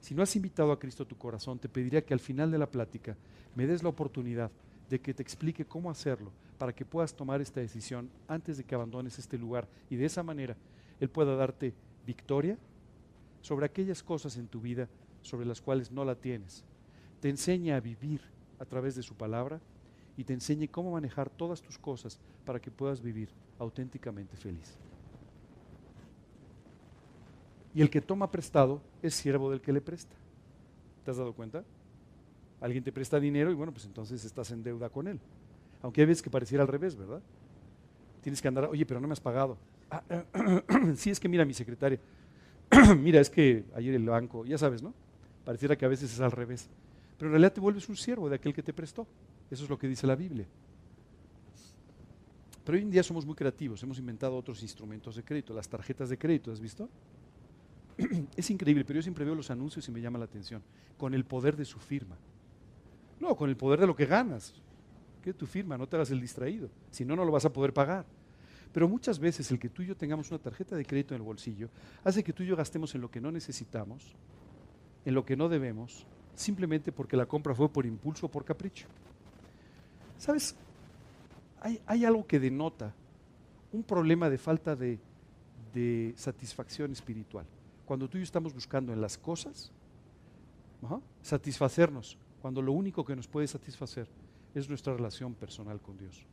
[0.00, 2.58] Si no has invitado a Cristo a tu corazón, te pediría que al final de
[2.58, 3.16] la plática
[3.54, 4.50] me des la oportunidad
[4.90, 8.74] de que te explique cómo hacerlo para que puedas tomar esta decisión antes de que
[8.74, 10.56] abandones este lugar y de esa manera
[11.00, 11.74] Él pueda darte
[12.06, 12.58] victoria
[13.40, 14.88] sobre aquellas cosas en tu vida
[15.22, 16.64] sobre las cuales no la tienes.
[17.20, 18.20] Te enseña a vivir
[18.58, 19.60] a través de su palabra
[20.16, 24.78] y te enseñe cómo manejar todas tus cosas para que puedas vivir auténticamente feliz.
[27.78, 30.16] Y el que toma prestado es siervo del que le presta.
[31.04, 31.62] ¿Te has dado cuenta?
[32.60, 35.20] Alguien te presta dinero y bueno, pues entonces estás en deuda con él.
[35.80, 37.22] Aunque hay veces que pareciera al revés, ¿verdad?
[38.20, 39.56] Tienes que andar, oye, pero no me has pagado.
[39.92, 40.02] Ah,
[40.96, 42.00] sí, es que mira mi secretaria.
[42.98, 44.92] mira, es que ayer el banco, ya sabes, ¿no?
[45.44, 46.68] Pareciera que a veces es al revés.
[47.16, 49.06] Pero en realidad te vuelves un siervo de aquel que te prestó.
[49.52, 50.48] Eso es lo que dice la Biblia.
[52.64, 56.08] Pero hoy en día somos muy creativos, hemos inventado otros instrumentos de crédito, las tarjetas
[56.08, 56.88] de crédito, ¿has visto?
[58.36, 60.62] es increíble, pero yo siempre veo los anuncios y me llama la atención,
[60.96, 62.16] con el poder de su firma.
[63.20, 64.54] No, con el poder de lo que ganas.
[65.22, 67.72] Que tu firma, no te hagas el distraído, si no, no lo vas a poder
[67.72, 68.06] pagar.
[68.72, 71.26] Pero muchas veces el que tú y yo tengamos una tarjeta de crédito en el
[71.26, 71.68] bolsillo
[72.04, 74.14] hace que tú y yo gastemos en lo que no necesitamos,
[75.04, 78.86] en lo que no debemos, simplemente porque la compra fue por impulso o por capricho.
[80.18, 80.54] ¿Sabes?
[81.60, 82.94] Hay, algo que denota
[83.72, 84.98] un problema de falta de,
[86.16, 87.46] satisfacción espiritual.
[87.88, 89.72] Cuando tú y yo estamos buscando en las cosas,
[91.22, 94.06] satisfacernos, cuando lo único que nos puede satisfacer
[94.54, 96.26] es nuestra relación personal con Dios.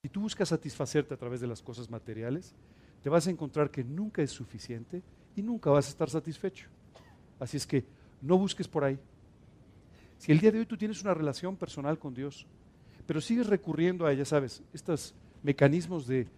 [0.00, 2.54] Si tú buscas satisfacerte a través de las cosas materiales,
[3.02, 5.02] te vas a encontrar que nunca es suficiente
[5.34, 6.68] y nunca vas a estar satisfecho.
[7.40, 7.84] Así es que
[8.22, 8.96] no busques por ahí.
[10.18, 12.46] Si el día de hoy tú tienes una relación personal con Dios,
[13.08, 16.28] pero sigues recurriendo a, ya sabes, estos mecanismos de,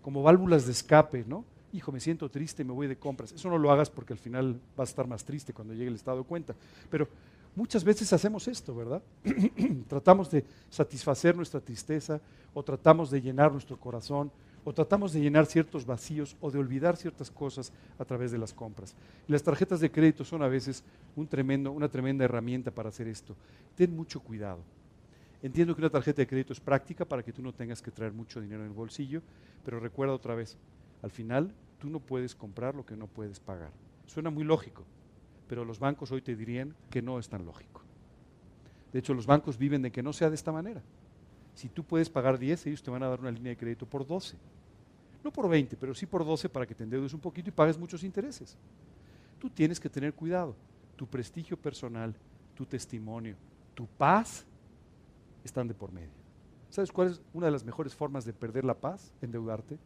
[0.00, 1.44] como válvulas de escape, ¿no?
[1.72, 3.32] Hijo, me siento triste, me voy de compras.
[3.32, 5.94] Eso no lo hagas porque al final vas a estar más triste cuando llegue el
[5.94, 6.54] estado de cuenta.
[6.90, 7.08] Pero
[7.56, 9.02] muchas veces hacemos esto, ¿verdad?
[9.88, 12.20] tratamos de satisfacer nuestra tristeza
[12.52, 14.30] o tratamos de llenar nuestro corazón
[14.64, 18.52] o tratamos de llenar ciertos vacíos o de olvidar ciertas cosas a través de las
[18.52, 18.94] compras.
[19.26, 20.84] Las tarjetas de crédito son a veces
[21.16, 23.34] un tremendo, una tremenda herramienta para hacer esto.
[23.74, 24.60] Ten mucho cuidado.
[25.42, 28.12] Entiendo que una tarjeta de crédito es práctica para que tú no tengas que traer
[28.12, 29.22] mucho dinero en el bolsillo,
[29.64, 30.56] pero recuerda otra vez,
[31.02, 31.52] al final
[31.82, 33.72] tú no puedes comprar lo que no puedes pagar.
[34.06, 34.84] Suena muy lógico,
[35.48, 37.82] pero los bancos hoy te dirían que no es tan lógico.
[38.92, 40.80] De hecho, los bancos viven de que no sea de esta manera.
[41.56, 44.06] Si tú puedes pagar 10, ellos te van a dar una línea de crédito por
[44.06, 44.36] 12.
[45.24, 47.76] No por 20, pero sí por 12 para que te endeudes un poquito y pagues
[47.76, 48.56] muchos intereses.
[49.40, 50.54] Tú tienes que tener cuidado.
[50.94, 52.14] Tu prestigio personal,
[52.54, 53.34] tu testimonio,
[53.74, 54.46] tu paz
[55.42, 56.12] están de por medio.
[56.70, 59.12] ¿Sabes cuál es una de las mejores formas de perder la paz?
[59.20, 59.80] Endeudarte.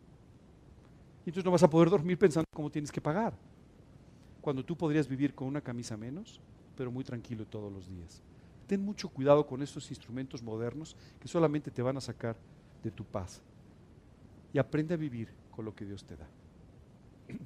[1.27, 3.35] Y entonces no vas a poder dormir pensando cómo tienes que pagar.
[4.41, 6.41] Cuando tú podrías vivir con una camisa menos,
[6.77, 8.23] pero muy tranquilo todos los días.
[8.69, 12.37] Ten mucho cuidado con estos instrumentos modernos que solamente te van a sacar
[12.83, 13.43] de tu paz.
[14.53, 16.29] Y aprende a vivir con lo que Dios te da.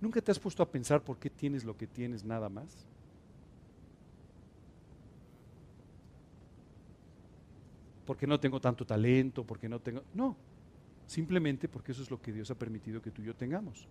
[0.00, 2.86] ¿Nunca te has puesto a pensar por qué tienes lo que tienes nada más?
[8.04, 10.02] porque no tengo tanto talento, porque no tengo...
[10.12, 10.36] No,
[11.06, 13.86] simplemente porque eso es lo que Dios ha permitido que tú y yo tengamos.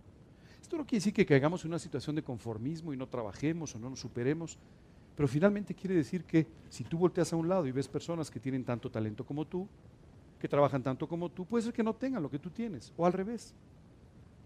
[0.61, 3.79] Esto no quiere decir que caigamos en una situación de conformismo y no trabajemos o
[3.79, 4.57] no nos superemos,
[5.15, 8.39] pero finalmente quiere decir que si tú volteas a un lado y ves personas que
[8.39, 9.67] tienen tanto talento como tú,
[10.39, 13.05] que trabajan tanto como tú, puede ser que no tengan lo que tú tienes, o
[13.05, 13.53] al revés.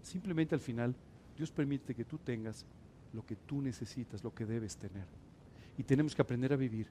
[0.02, 0.94] Simplemente al final,
[1.36, 2.66] Dios permite que tú tengas
[3.12, 5.06] lo que tú necesitas, lo que debes tener.
[5.76, 6.88] Y tenemos que aprender a vivir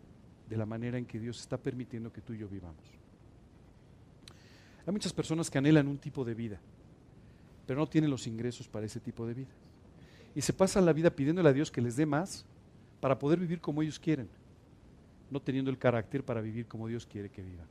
[0.49, 2.83] de la manera en que Dios está permitiendo que tú y yo vivamos.
[4.87, 6.61] Hay muchas personas que anhelan un tipo de vida,
[7.65, 9.51] pero no tienen los ingresos para ese tipo de vida.
[10.33, 12.45] Y se pasan la vida pidiéndole a Dios que les dé más
[13.01, 14.29] para poder vivir como ellos quieren,
[15.29, 17.67] no teniendo el carácter para vivir como Dios quiere que vivan.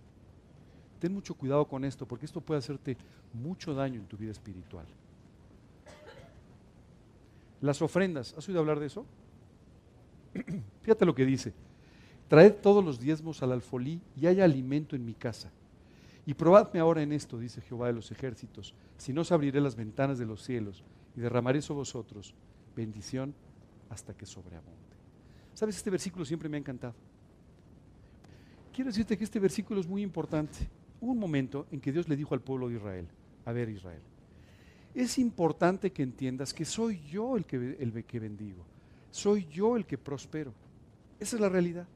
[0.99, 2.99] Ten mucho cuidado con esto, porque esto puede hacerte
[3.33, 4.87] mucho daño en tu vida espiritual.
[7.63, 9.07] Las ofrendas, ¿has oído hablar de eso?
[10.83, 11.55] Fíjate lo que dice.
[12.29, 15.51] Traed todos los diezmos al alfolí y haya alimento en mi casa.
[16.27, 19.77] Y probadme ahora en esto, dice Jehová de los ejércitos, si no os abriré las
[19.77, 20.83] ventanas de los cielos
[21.17, 22.35] y derramaré sobre vosotros
[22.75, 23.33] bendición
[23.89, 24.75] hasta que sobreabunde.
[25.55, 25.77] ¿Sabes?
[25.77, 26.95] Este versículo siempre me ha encantado.
[28.73, 30.59] Quiero decirte que este versículo es muy importante.
[31.01, 33.07] Hubo un momento en que Dios le dijo al pueblo de Israel,
[33.45, 34.03] a ver Israel,
[34.95, 38.65] es importante que entiendas que soy yo el que, el que bendigo,
[39.11, 40.53] soy yo el que prospero.
[41.21, 41.87] Esa es la realidad.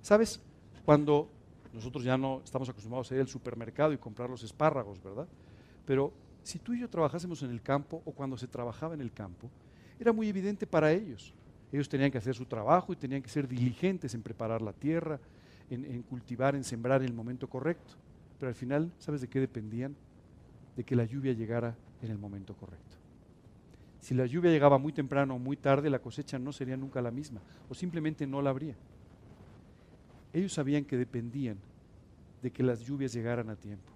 [0.00, 0.40] ¿Sabes?
[0.84, 1.28] Cuando
[1.72, 5.26] nosotros ya no estamos acostumbrados a ir al supermercado y comprar los espárragos, ¿verdad?
[5.84, 9.12] Pero si tú y yo trabajásemos en el campo o cuando se trabajaba en el
[9.12, 9.50] campo,
[9.98, 11.34] era muy evidente para ellos.
[11.72, 15.18] Ellos tenían que hacer su trabajo y tenían que ser diligentes en preparar la tierra,
[15.70, 17.94] en, en cultivar, en sembrar en el momento correcto.
[18.38, 19.94] Pero al final, ¿sabes de qué dependían?
[20.76, 22.96] De que la lluvia llegara en el momento correcto.
[24.00, 27.12] Si la lluvia llegaba muy temprano o muy tarde, la cosecha no sería nunca la
[27.12, 28.74] misma, o simplemente no la habría.
[30.32, 31.58] Ellos sabían que dependían
[32.42, 33.92] de que las lluvias llegaran a tiempo.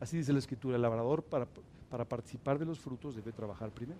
[0.00, 1.46] Así dice la escritura, el labrador para,
[1.90, 3.98] para participar de los frutos debe trabajar primero.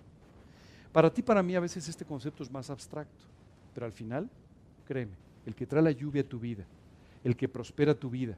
[0.92, 3.24] Para ti, para mí, a veces este concepto es más abstracto,
[3.74, 4.30] pero al final,
[4.86, 5.12] créeme,
[5.44, 6.64] el que trae la lluvia a tu vida,
[7.24, 8.36] el que prospera tu vida,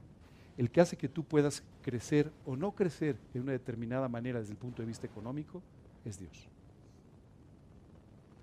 [0.57, 4.51] el que hace que tú puedas crecer o no crecer de una determinada manera desde
[4.51, 5.61] el punto de vista económico,
[6.03, 6.49] es Dios.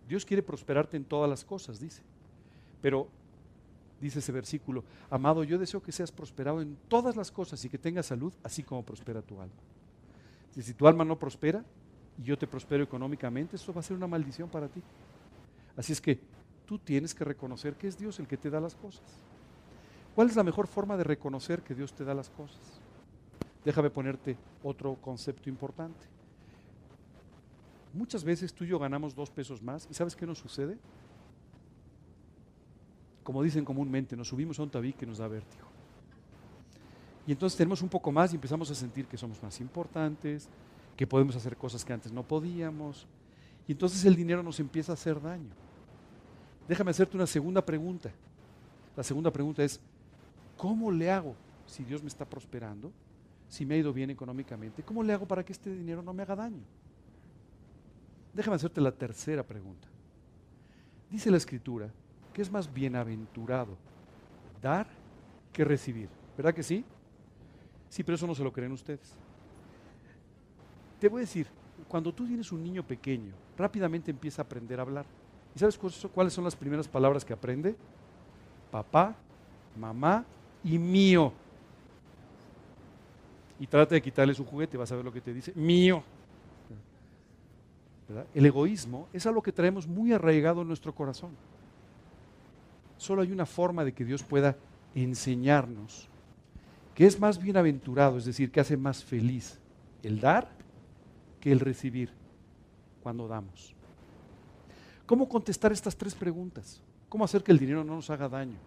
[0.08, 2.02] Dios quiere prosperarte en todas las cosas, dice,
[2.80, 3.08] pero
[4.00, 7.78] dice ese versículo, amado, yo deseo que seas prosperado en todas las cosas y que
[7.78, 9.54] tengas salud, así como prospera tu alma.
[10.52, 11.64] Si, tu alma no prospera
[12.18, 14.82] y yo te prospero económicamente, eso va a ser una maldición para ti.
[15.76, 16.18] Así es que
[16.66, 19.04] tú tienes que reconocer que es Dios el que te da las cosas.
[20.14, 22.58] ¿Cuál es la mejor forma de reconocer que Dios te da las cosas?
[23.64, 26.06] Déjame ponerte otro concepto importante.
[27.92, 30.78] Muchas veces tú y yo ganamos dos pesos más y ¿sabes qué nos sucede?
[33.28, 35.68] Como dicen comúnmente, nos subimos a un tabique que nos da vértigo.
[37.26, 40.48] Y entonces tenemos un poco más y empezamos a sentir que somos más importantes,
[40.96, 43.06] que podemos hacer cosas que antes no podíamos.
[43.66, 45.50] Y entonces el dinero nos empieza a hacer daño.
[46.66, 48.10] Déjame hacerte una segunda pregunta.
[48.96, 49.78] La segunda pregunta es,
[50.56, 51.34] ¿cómo le hago
[51.66, 52.90] si Dios me está prosperando?
[53.46, 56.22] Si me ha ido bien económicamente, ¿cómo le hago para que este dinero no me
[56.22, 56.64] haga daño?
[58.32, 59.86] Déjame hacerte la tercera pregunta.
[61.10, 61.90] Dice la escritura
[62.42, 63.76] es más bienaventurado?
[64.62, 64.86] Dar
[65.52, 66.08] que recibir.
[66.36, 66.84] ¿Verdad que sí?
[67.88, 69.14] Sí, pero eso no se lo creen ustedes.
[71.00, 71.46] Te voy a decir,
[71.88, 75.06] cuando tú tienes un niño pequeño, rápidamente empieza a aprender a hablar.
[75.54, 75.78] ¿Y sabes
[76.12, 77.74] cuáles son las primeras palabras que aprende?
[78.70, 79.16] Papá,
[79.76, 80.24] mamá
[80.62, 81.32] y mío.
[83.58, 86.02] Y trata de quitarle su juguete, vas a ver lo que te dice, mío.
[88.34, 91.30] El egoísmo es algo que traemos muy arraigado en nuestro corazón
[92.98, 94.56] solo hay una forma de que Dios pueda
[94.94, 96.08] enseñarnos
[96.94, 99.60] que es más bienaventurado, es decir, que hace más feliz
[100.02, 100.50] el dar
[101.40, 102.10] que el recibir.
[103.00, 103.74] cuando damos.
[105.06, 106.82] ¿Cómo contestar estas tres preguntas?
[107.08, 108.58] ¿Cómo hacer que el dinero no nos haga daño?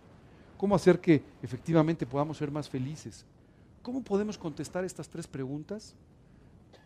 [0.57, 3.25] ¿Cómo hacer que efectivamente podamos ser más felices?
[3.83, 5.93] ¿Cómo podemos contestar estas tres preguntas?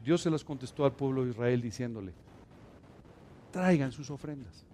[0.03, 2.11] Dios se las contestó al pueblo de Israel diciéndole,
[3.51, 4.65] traigan sus ofrendas,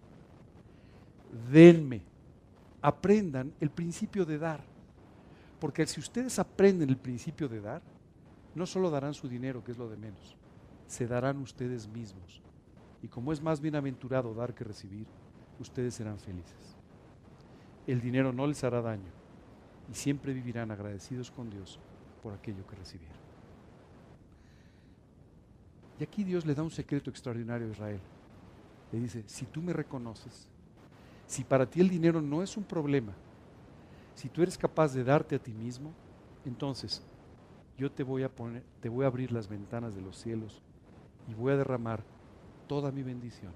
[1.52, 2.02] denme,
[2.82, 4.64] aprendan el principio de dar.
[5.60, 7.82] Porque si ustedes aprenden el principio de dar,
[8.56, 10.36] no solo darán su dinero, que es lo de menos,
[10.88, 12.42] se darán ustedes mismos.
[13.02, 15.08] Y como es más bienaventurado dar que recibir,
[15.60, 16.76] ustedes serán felices.
[17.88, 19.12] El dinero no les hará daño
[19.90, 21.80] y siempre vivirán agradecidos con Dios
[22.22, 23.22] por aquello que recibieron.
[26.00, 28.02] Y aquí Dios le da un secreto extraordinario a Israel.
[28.92, 30.48] Le dice, si tú me reconoces,
[31.32, 33.14] si para ti el dinero no es un problema,
[34.16, 35.94] si tú eres capaz de darte a ti mismo,
[36.44, 37.02] entonces
[37.78, 40.62] yo te voy a poner, te voy a abrir las ventanas de los cielos
[41.30, 42.04] y voy a derramar
[42.68, 43.54] toda mi bendición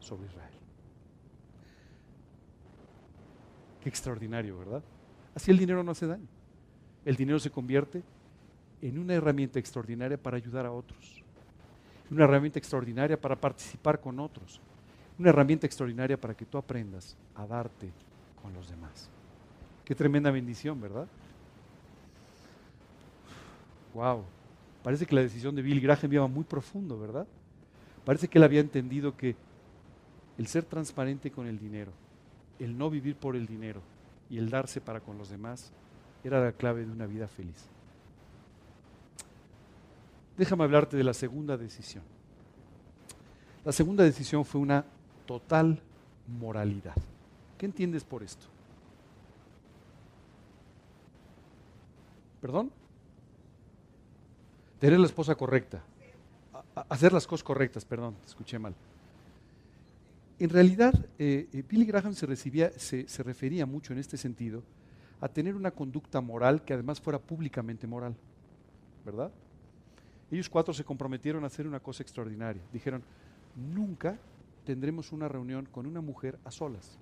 [0.00, 0.54] sobre Israel.
[3.80, 4.82] Qué extraordinario, ¿verdad?
[5.36, 6.26] Así el dinero no hace daño.
[7.04, 8.02] El dinero se convierte
[8.80, 11.22] en una herramienta extraordinaria para ayudar a otros.
[12.10, 14.60] Una herramienta extraordinaria para participar con otros.
[15.18, 17.90] Una herramienta extraordinaria para que tú aprendas a darte
[18.40, 19.08] con los demás.
[19.84, 21.06] Qué tremenda bendición, ¿verdad?
[23.94, 24.24] Wow.
[24.82, 27.26] Parece que la decisión de Bill Graham iba muy profundo, ¿verdad?
[28.04, 29.36] Parece que él había entendido que
[30.38, 31.92] el ser transparente con el dinero,
[32.58, 33.80] el no vivir por el dinero
[34.28, 35.72] y el darse para con los demás
[36.24, 37.68] era la clave de una vida feliz.
[40.36, 42.02] Déjame hablarte de la segunda decisión.
[43.64, 44.84] La segunda decisión fue una
[45.32, 45.80] total
[46.26, 46.96] moralidad.
[47.56, 48.44] ¿Qué entiendes por esto?
[52.42, 52.70] ¿Perdón?
[54.78, 55.82] Tener la esposa correcta.
[56.90, 58.74] hacer las cosas correctas, perdón, escuché mal.
[60.38, 64.62] En realidad, eh, eh, Billy Graham se, se refería mucho en este sentido
[65.20, 68.14] a tener una conducta moral que además fuera públicamente moral.
[69.02, 69.30] ¿Verdad?
[70.30, 72.60] Ellos cuatro se comprometieron a hacer una cosa extraordinaria.
[72.70, 73.02] Dijeron,
[73.56, 74.18] nunca
[74.64, 76.98] tendremos una reunión con una mujer a solas.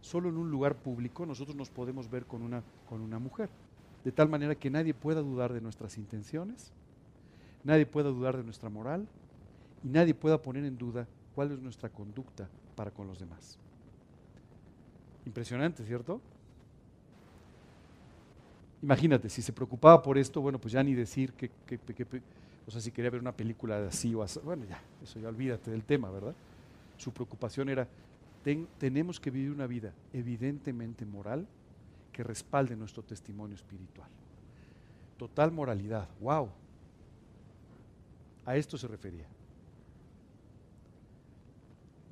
[0.00, 3.48] Solo en un lugar público nosotros nos podemos ver con una, con una mujer
[4.06, 6.70] de tal manera que nadie pueda dudar de nuestras intenciones,
[7.64, 9.08] nadie pueda dudar de nuestra moral
[9.82, 13.58] y nadie pueda poner en duda cuál es nuestra conducta para con los demás.
[15.24, 16.20] Impresionante, ¿cierto?
[18.80, 21.50] Imagínate, si se preocupaba por esto, bueno, pues ya ni decir que,
[22.66, 25.70] o sea, si quería ver una película así o así, bueno, ya, eso ya olvídate
[25.70, 26.34] del tema, ¿verdad?
[26.96, 27.86] Su preocupación era,
[28.78, 31.46] tenemos que vivir una vida evidentemente moral,
[32.12, 34.08] que respalde nuestro testimonio espiritual.
[35.18, 36.48] Total moralidad, wow.
[38.44, 39.26] A esto se refería.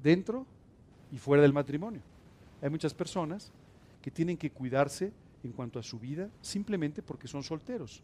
[0.02, 0.46] Dentro
[1.11, 2.02] y fuera del matrimonio.
[2.61, 3.50] Hay muchas personas
[4.02, 8.02] que tienen que cuidarse en cuanto a su vida simplemente porque son solteros.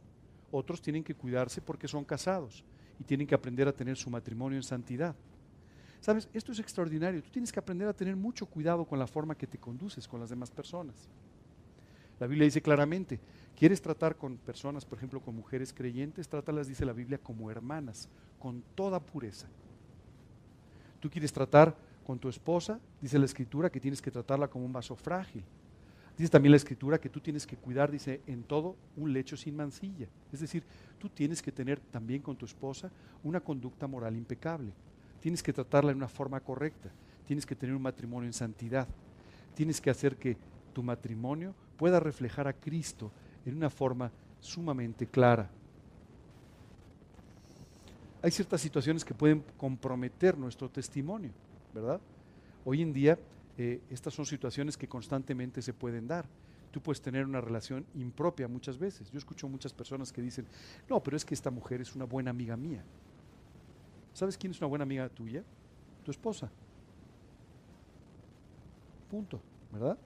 [0.51, 2.65] Otros tienen que cuidarse porque son casados
[2.99, 5.15] y tienen que aprender a tener su matrimonio en santidad.
[6.01, 7.23] Sabes, esto es extraordinario.
[7.23, 10.21] Tú tienes que aprender a tener mucho cuidado con la forma que te conduces con
[10.21, 11.09] las demás personas.
[12.19, 13.19] La Biblia dice claramente,
[13.57, 16.29] ¿quieres tratar con personas, por ejemplo, con mujeres creyentes?
[16.29, 19.49] Trátalas, dice la Biblia, como hermanas, con toda pureza.
[21.01, 21.75] Tú quieres tratar
[22.05, 25.45] con tu esposa, dice la Escritura, que tienes que tratarla como un vaso frágil.
[26.17, 29.57] Dice también la Escritura que tú tienes que cuidar, dice, en todo un lecho sin
[29.57, 30.07] mancilla.
[30.33, 30.63] Es decir,
[30.99, 32.91] tú tienes que tener también con tu esposa
[33.23, 34.73] una conducta moral impecable.
[35.21, 36.91] Tienes que tratarla en una forma correcta.
[37.27, 38.87] Tienes que tener un matrimonio en santidad.
[39.55, 40.37] Tienes que hacer que
[40.73, 43.11] tu matrimonio pueda reflejar a Cristo
[43.47, 45.51] en una forma sumamente clara.
[48.23, 51.31] Hay ciertas situaciones que pueden comprometer nuestro testimonio,
[51.73, 52.01] ¿verdad?
[52.65, 53.19] Hoy en día
[53.63, 56.25] eh, estas son situaciones que constantemente se pueden dar.
[56.71, 59.11] Tú puedes tener una relación impropia muchas veces.
[59.11, 60.47] Yo escucho muchas personas que dicen,
[60.89, 62.83] no, pero es que esta mujer es una buena amiga mía.
[64.15, 65.45] ¿Sabes quién es una buena amiga tuya?
[66.05, 66.51] Tu esposa.
[69.11, 69.99] Punto, ¿verdad?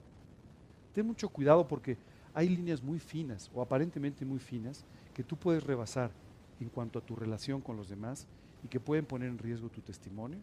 [0.91, 1.97] ten mucho cuidado porque
[2.33, 4.83] hay líneas muy finas o aparentemente muy finas
[5.13, 6.11] que tú puedes rebasar
[6.59, 8.27] en cuanto a tu relación con los demás
[8.65, 10.39] y que pueden poner en riesgo tu testimonio,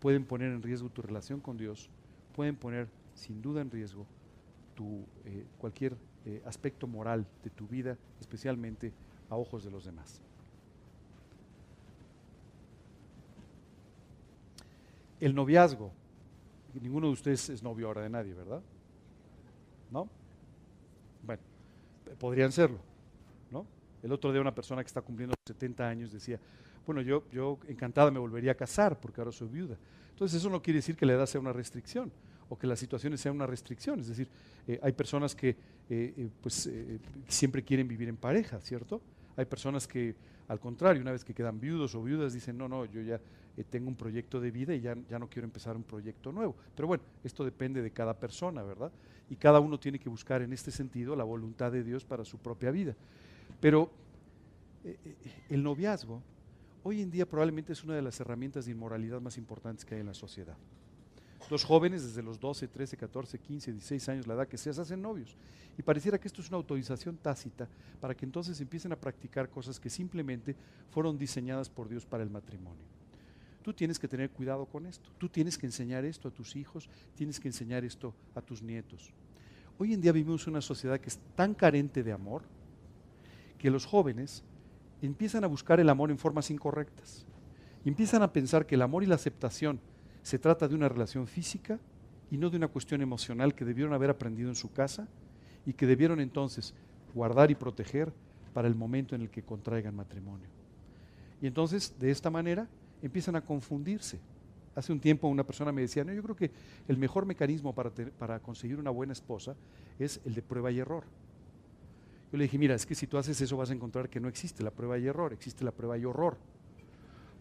[0.00, 1.90] pueden poner en riesgo tu relación con Dios,
[2.38, 4.06] pueden poner sin duda en riesgo
[4.76, 8.92] tu, eh, cualquier eh, aspecto moral de tu vida, especialmente
[9.28, 10.20] a ojos de los demás.
[15.18, 15.90] El noviazgo.
[16.80, 18.62] Ninguno de ustedes es novio ahora de nadie, ¿verdad?
[19.90, 20.08] ¿no?
[21.24, 21.42] Bueno,
[22.20, 22.78] podrían serlo,
[23.50, 23.66] ¿no?
[24.00, 26.38] El otro día una persona que está cumpliendo 70 años decía,
[26.86, 29.76] bueno, yo, encantada me volvería a casar porque ahora soy viuda.
[30.10, 32.10] Entonces eso no quiere decir que la edad sea una restricción
[32.48, 34.00] o que las situaciones sean una restricción.
[34.00, 34.28] Es decir,
[34.66, 35.56] eh, hay personas que eh,
[35.90, 36.70] eh, pues,
[37.28, 39.00] siempre quieren vivir en pareja, ¿cierto?
[39.36, 40.16] Hay personas que,
[40.48, 43.20] al contrario, una vez que quedan viudos o viudas, dicen, no, no, yo ya
[43.70, 46.56] tengo un proyecto de vida y ya, ya no quiero empezar un proyecto nuevo.
[46.74, 48.90] Pero bueno, esto depende de cada persona, ¿verdad?
[49.30, 52.38] Y cada uno tiene que buscar en este sentido la voluntad de Dios para su
[52.38, 52.96] propia vida.
[53.60, 53.90] Pero
[55.50, 56.22] el noviazgo
[56.88, 60.00] hoy en día probablemente es una de las herramientas de inmoralidad más importantes que hay
[60.00, 60.56] en la sociedad.
[61.50, 64.80] Los jóvenes desde los 12, 13, 14, 15, 16 años, la edad que sea, se
[64.80, 65.36] hacen novios.
[65.76, 67.68] Y pareciera que esto es una autorización tácita
[68.00, 70.56] para que entonces empiecen a practicar cosas que simplemente
[70.90, 72.84] fueron diseñadas por Dios para el matrimonio.
[73.62, 75.10] Tú tienes que tener cuidado con esto.
[75.18, 79.12] Tú tienes que enseñar esto a tus hijos, tienes que enseñar esto a tus nietos.
[79.78, 82.42] Hoy en día vivimos una sociedad que es tan carente de amor
[83.58, 84.42] que los jóvenes
[85.02, 87.26] empiezan a buscar el amor en formas incorrectas.
[87.84, 89.80] Empiezan a pensar que el amor y la aceptación
[90.22, 91.78] se trata de una relación física
[92.30, 95.08] y no de una cuestión emocional que debieron haber aprendido en su casa
[95.64, 96.74] y que debieron entonces
[97.14, 98.12] guardar y proteger
[98.52, 100.48] para el momento en el que contraigan matrimonio.
[101.40, 102.68] Y entonces, de esta manera,
[103.02, 104.18] empiezan a confundirse.
[104.74, 106.50] Hace un tiempo una persona me decía, no, yo creo que
[106.86, 109.54] el mejor mecanismo para, para conseguir una buena esposa
[109.98, 111.04] es el de prueba y error.
[112.30, 114.28] Yo le dije, mira, es que si tú haces eso vas a encontrar que no
[114.28, 116.36] existe la prueba y error, existe la prueba y horror.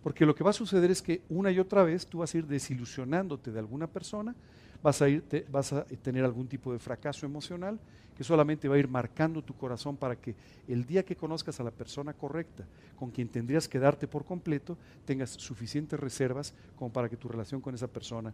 [0.01, 2.38] Porque lo que va a suceder es que una y otra vez tú vas a
[2.38, 4.35] ir desilusionándote de alguna persona,
[4.81, 7.79] vas a, ir, vas a tener algún tipo de fracaso emocional
[8.15, 10.35] que solamente va a ir marcando tu corazón para que
[10.67, 12.65] el día que conozcas a la persona correcta,
[12.95, 17.61] con quien tendrías que darte por completo, tengas suficientes reservas como para que tu relación
[17.61, 18.33] con esa persona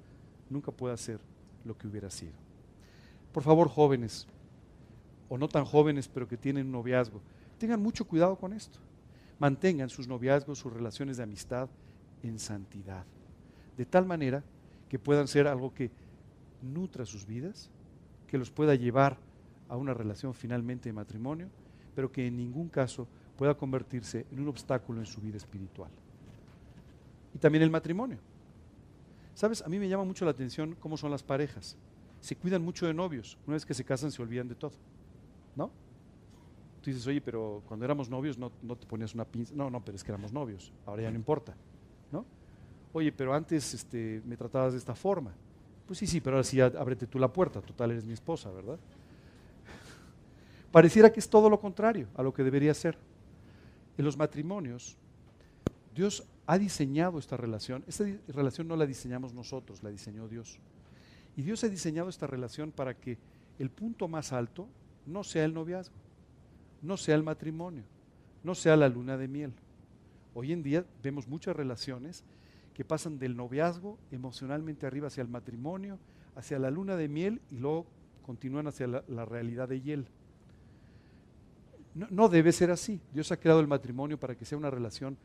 [0.49, 1.19] nunca pueda ser
[1.65, 2.33] lo que hubiera sido.
[3.33, 4.27] Por favor, jóvenes,
[5.29, 7.21] o no tan jóvenes, pero que tienen un noviazgo,
[7.57, 8.79] tengan mucho cuidado con esto
[9.43, 11.69] mantengan sus noviazgos, sus relaciones de amistad
[12.21, 13.03] en santidad,
[13.75, 14.41] de tal manera
[14.87, 15.91] que puedan ser algo que
[16.61, 17.69] nutra sus vidas,
[18.27, 19.17] que los pueda llevar
[19.67, 21.49] a una relación finalmente de matrimonio,
[21.93, 23.05] pero que en ningún caso
[23.37, 25.91] pueda convertirse en un obstáculo en su vida espiritual.
[27.35, 28.19] Y también el matrimonio.
[29.33, 29.61] ¿Sabes?
[29.61, 31.75] A mí me llama mucho la atención cómo son las parejas.
[32.21, 33.37] Se cuidan mucho de novios.
[33.45, 34.71] Una vez que se casan se olvidan de todo.
[35.55, 35.71] ¿No?
[36.81, 39.53] Tú dices, oye, pero cuando éramos novios no, te ponías una pinza.
[39.55, 40.73] No, no, pero es que éramos novios.
[40.85, 41.55] Ahora ya no importa.
[42.11, 42.25] ¿no?
[42.91, 45.33] Oye, pero antes este, me tratabas de esta forma.
[45.87, 47.61] Pues sí, sí, pero ahora sí ábrete tú la puerta.
[47.61, 48.77] Total, eres mi esposa, ¿verdad?
[50.71, 52.97] Pareciera que es todo lo contrario a lo que debería ser.
[53.97, 54.97] En los matrimonios,
[55.95, 57.83] Dios ha diseñado esta relación.
[57.87, 60.59] Esta relación no la diseñamos nosotros, la diseñó Dios.
[61.35, 63.17] Y Dios ha diseñado esta relación para que
[63.59, 64.67] el punto más alto
[65.05, 66.03] no sea el noviazgo
[66.83, 67.83] no sea el matrimonio,
[68.43, 69.53] no sea la luna de miel.
[70.35, 72.23] Hoy en día vemos muchas relaciones
[72.73, 75.97] que pasan del noviazgo emocionalmente arriba hacia el matrimonio,
[76.35, 77.85] hacia la luna de miel y luego
[78.21, 80.07] continúan hacia la, realidad de hiel.
[81.95, 82.99] No, debe ser así.
[83.13, 85.15] Dios ha creado el matrimonio para que sea una relación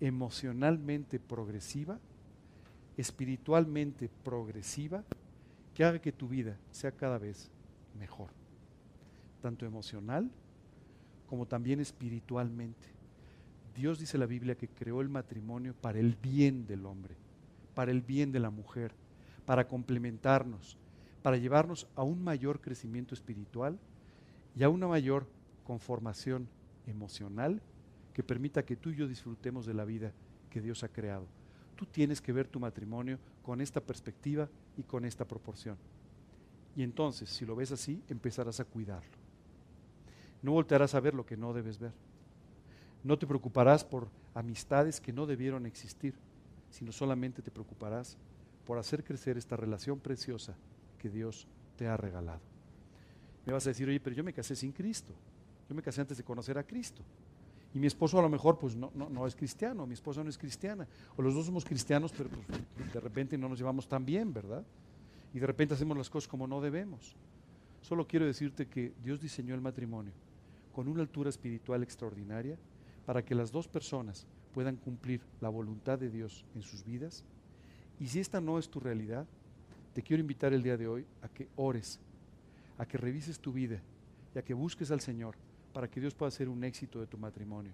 [0.00, 1.98] emocionalmente progresiva,
[2.96, 5.02] espiritualmente progresiva,
[5.74, 7.50] que haga que tu vida sea cada vez
[7.98, 8.28] mejor,
[9.38, 10.30] tanto emocional
[11.26, 12.88] como también espiritualmente.
[13.74, 17.14] Dios dice la Biblia que creó el matrimonio para el bien del hombre,
[17.74, 18.92] para el bien de la mujer,
[19.46, 20.76] para complementarnos,
[21.22, 23.78] para llevarnos a un mayor crecimiento espiritual
[24.56, 25.28] y a una mayor
[25.64, 26.48] conformación
[26.86, 27.60] emocional
[28.14, 30.12] que permita que tú y yo disfrutemos de la vida
[30.50, 31.26] que Dios ha creado.
[31.76, 35.76] Tú tienes que ver tu matrimonio con esta perspectiva y con esta proporción.
[36.74, 39.17] Y entonces, si lo ves así, empezarás a cuidarlo.
[40.42, 41.92] No voltearás a ver lo que no debes ver.
[43.02, 46.14] No te preocuparás por amistades que no debieron existir,
[46.70, 48.16] sino solamente te preocuparás
[48.64, 50.54] por hacer crecer esta relación preciosa
[50.98, 52.40] que Dios te ha regalado.
[53.46, 55.14] Me vas a decir, oye, pero yo me casé sin Cristo.
[55.68, 57.02] Yo me casé antes de conocer a Cristo.
[57.74, 60.38] Y mi esposo a lo mejor pues no, no, es cristiano, mi esposa no es
[60.38, 60.86] cristiana.
[61.16, 64.64] O los dos somos cristianos, pero pues, de repente no nos llevamos tan bien, ¿verdad?
[65.34, 67.14] Y de repente hacemos las cosas como no debemos.
[67.80, 70.12] Solo quiero decirte que Dios diseñó el matrimonio
[70.72, 72.58] con una altura espiritual extraordinaria
[73.06, 77.24] para que las dos personas puedan cumplir la voluntad de Dios en sus vidas.
[77.98, 79.26] Y si esta no es tu realidad,
[79.94, 82.00] te quiero invitar el día de hoy a que ores,
[82.76, 83.80] a que revises tu vida
[84.34, 85.36] y a que busques al Señor
[85.72, 87.72] para que Dios pueda hacer un éxito de tu matrimonio,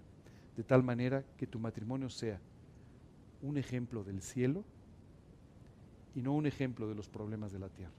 [0.55, 2.39] de tal manera que tu matrimonio sea
[3.41, 4.63] un ejemplo del cielo
[6.15, 7.93] y no un ejemplo de los problemas de la tierra.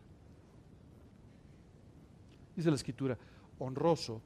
[2.57, 3.18] Dice la escritura,
[3.59, 4.22] honroso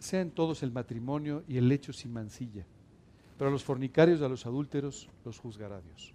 [0.00, 2.66] sean todos el matrimonio y el lecho sin mancilla,
[3.38, 6.14] pero a los fornicarios y a los adúlteros los juzgará Dios.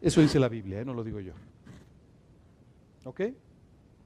[0.00, 0.84] Eso dice la Biblia, ¿eh?
[0.84, 1.32] no lo digo yo.
[3.04, 3.20] ¿Ok?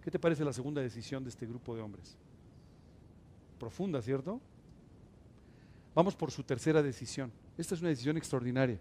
[0.03, 2.16] ¿Qué te parece la segunda decisión de este grupo de hombres?
[3.59, 4.41] Profunda, ¿cierto?
[5.95, 7.33] Vamos por su tercera decisión.
[7.57, 8.78] Esta es una decisión extraordinaria.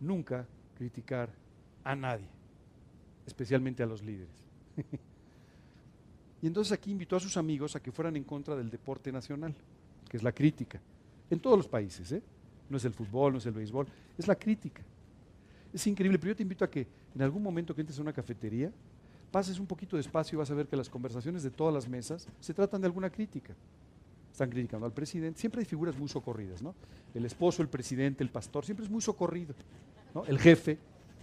[0.00, 0.46] Nunca
[0.76, 1.30] criticar
[1.84, 2.28] a nadie,
[3.26, 4.44] especialmente a los líderes.
[6.46, 9.52] y entonces aquí invitó a sus amigos a que fueran en contra del deporte nacional,
[10.08, 10.80] que es la crítica.
[11.28, 12.22] En todos los países, ¿eh?
[12.70, 14.80] No es el fútbol, no es el béisbol, es la crítica.
[15.74, 16.86] Es increíble, pero yo te invito a que
[17.16, 18.70] en algún momento que entres a una cafetería,
[19.32, 22.28] pases un poquito despacio y vas a ver que las conversaciones de todas las mesas
[22.38, 23.52] se tratan de alguna crítica.
[24.30, 26.76] Están criticando al presidente, siempre hay figuras muy socorridas, ¿no?
[27.12, 29.52] El esposo, el presidente, el pastor, siempre es muy socorrido.
[30.28, 30.78] El jefe,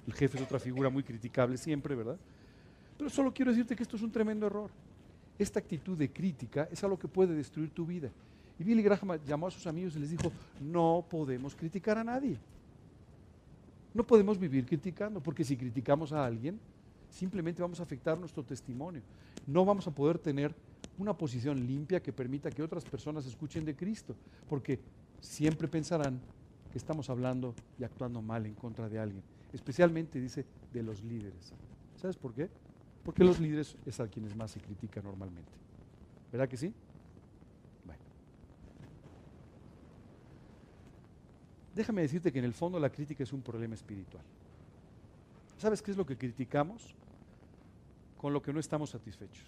[0.05, 2.17] el jefe es otra figura muy criticable siempre, ¿verdad?
[2.97, 4.69] Pero solo quiero decirte que esto es un tremendo error.
[5.37, 8.09] Esta actitud de crítica es algo que puede destruir tu vida.
[8.59, 10.31] Y Billy Graham llamó a sus amigos y les dijo,
[10.61, 12.37] no podemos criticar a nadie.
[13.93, 16.59] No podemos vivir criticando, porque si criticamos a alguien,
[17.09, 19.01] simplemente vamos a afectar nuestro testimonio.
[19.45, 20.53] No vamos a poder tener
[20.97, 24.15] una posición limpia que permita que otras personas escuchen de Cristo,
[24.49, 24.79] porque
[25.19, 26.19] siempre pensarán
[26.71, 31.53] que estamos hablando y actuando mal en contra de alguien, especialmente, dice, de los líderes.
[31.97, 32.49] ¿Sabes por qué?
[33.03, 35.51] Porque los líderes es a quienes más se critica normalmente.
[36.31, 36.73] ¿Verdad que sí?
[41.75, 44.23] Déjame decirte que en el fondo la crítica es un problema espiritual.
[45.57, 46.93] ¿Sabes qué es lo que criticamos?
[48.17, 49.45] Con lo que no estamos satisfechos.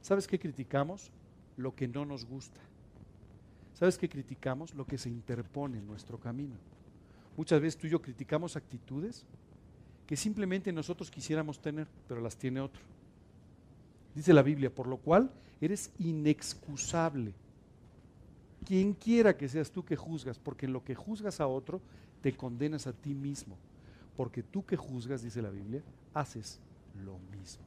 [0.00, 1.10] ¿Sabes qué criticamos?
[1.56, 2.60] Lo que no nos gusta.
[3.74, 4.74] ¿Sabes qué criticamos?
[4.74, 6.56] Lo que se interpone en nuestro camino.
[7.36, 9.26] Muchas veces tú y yo criticamos actitudes
[10.12, 12.82] que simplemente nosotros quisiéramos tener, pero las tiene otro.
[14.14, 17.32] Dice la Biblia, por lo cual eres inexcusable
[18.66, 21.80] quien quiera que seas tú que juzgas, porque en lo que juzgas a otro,
[22.20, 23.56] te condenas a ti mismo.
[24.14, 25.82] Porque tú que juzgas, dice la Biblia,
[26.12, 26.60] haces
[27.02, 27.64] lo mismo.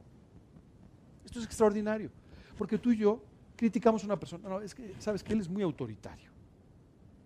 [1.24, 2.12] Esto es extraordinario,
[2.56, 3.20] porque tú y yo
[3.56, 6.30] criticamos a una persona, no, es que sabes que él es muy autoritario.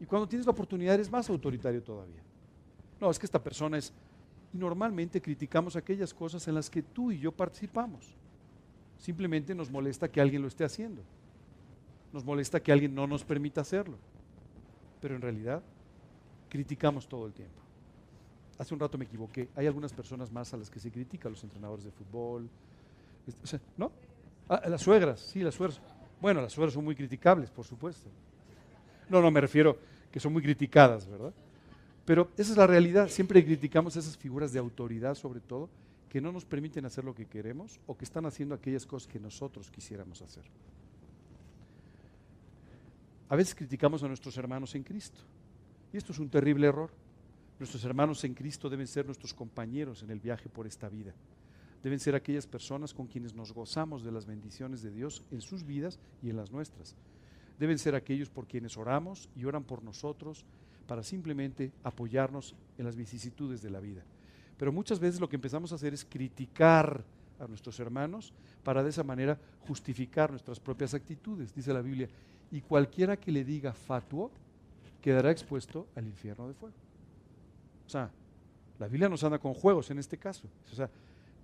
[0.00, 2.22] Y cuando tienes la oportunidad eres más autoritario todavía.
[2.98, 3.92] No, es que esta persona es...
[4.52, 8.14] Y normalmente criticamos aquellas cosas en las que tú y yo participamos.
[8.98, 11.02] Simplemente nos molesta que alguien lo esté haciendo.
[12.12, 13.96] Nos molesta que alguien no nos permita hacerlo.
[15.00, 15.62] Pero en realidad
[16.48, 17.60] criticamos todo el tiempo.
[18.58, 19.48] Hace un rato me equivoqué.
[19.56, 22.50] Hay algunas personas más a las que se critica, los entrenadores de fútbol.
[23.26, 23.90] Este, ¿No?
[24.48, 25.80] Ah, las suegras, sí, las suegras.
[26.20, 28.10] Bueno, las suegras son muy criticables, por supuesto.
[29.08, 29.78] No, no, me refiero
[30.10, 31.32] que son muy criticadas, ¿verdad?
[32.10, 33.08] Pero esa es la realidad.
[33.08, 35.70] Siempre criticamos esas figuras de autoridad, sobre todo,
[36.08, 39.20] que no nos permiten hacer lo que queremos o que están haciendo aquellas cosas que
[39.20, 40.42] nosotros quisiéramos hacer.
[43.28, 45.20] A veces criticamos a nuestros hermanos en Cristo.
[45.92, 46.90] Y esto es un terrible error.
[47.60, 51.14] Nuestros hermanos en Cristo deben ser nuestros compañeros en el viaje por esta vida.
[51.80, 55.64] Deben ser aquellas personas con quienes nos gozamos de las bendiciones de Dios en sus
[55.64, 56.96] vidas y en las nuestras.
[57.60, 60.44] Deben ser aquellos por quienes oramos y oran por nosotros
[60.90, 64.02] para simplemente apoyarnos en las vicisitudes de la vida.
[64.58, 67.04] Pero muchas veces lo que empezamos a hacer es criticar
[67.38, 68.32] a nuestros hermanos
[68.64, 69.38] para de esa manera
[69.68, 71.54] justificar nuestras propias actitudes.
[71.54, 72.08] Dice la Biblia,
[72.50, 74.32] y cualquiera que le diga fatuo
[75.00, 76.74] quedará expuesto al infierno de fuego.
[77.86, 78.10] O sea,
[78.80, 80.48] la Biblia nos anda con juegos en este caso.
[80.72, 80.90] O sea,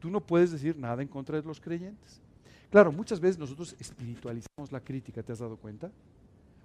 [0.00, 2.20] tú no puedes decir nada en contra de los creyentes.
[2.68, 5.92] Claro, muchas veces nosotros espiritualizamos la crítica, ¿te has dado cuenta?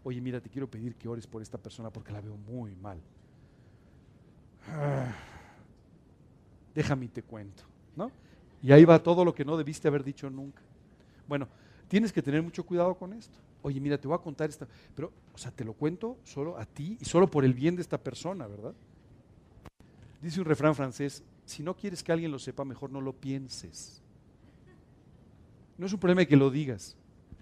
[0.03, 2.99] Oye, mira, te quiero pedir que ores por esta persona porque la veo muy mal.
[4.67, 5.13] Ah,
[6.73, 7.63] déjame te cuento,
[7.95, 8.11] ¿no?
[8.63, 10.61] Y ahí va todo lo que no debiste haber dicho nunca.
[11.27, 11.47] Bueno,
[11.87, 15.11] tienes que tener mucho cuidado con esto oye, mira, te voy a contar esta, pero,
[15.33, 17.97] o sea, te lo cuento solo a ti y solo por el bien de esta
[17.97, 18.73] persona, ¿verdad?
[20.21, 24.01] Dice un refrán francés, si no quieres que alguien lo sepa, mejor no lo pienses.
[25.77, 26.95] No es un problema de que lo digas,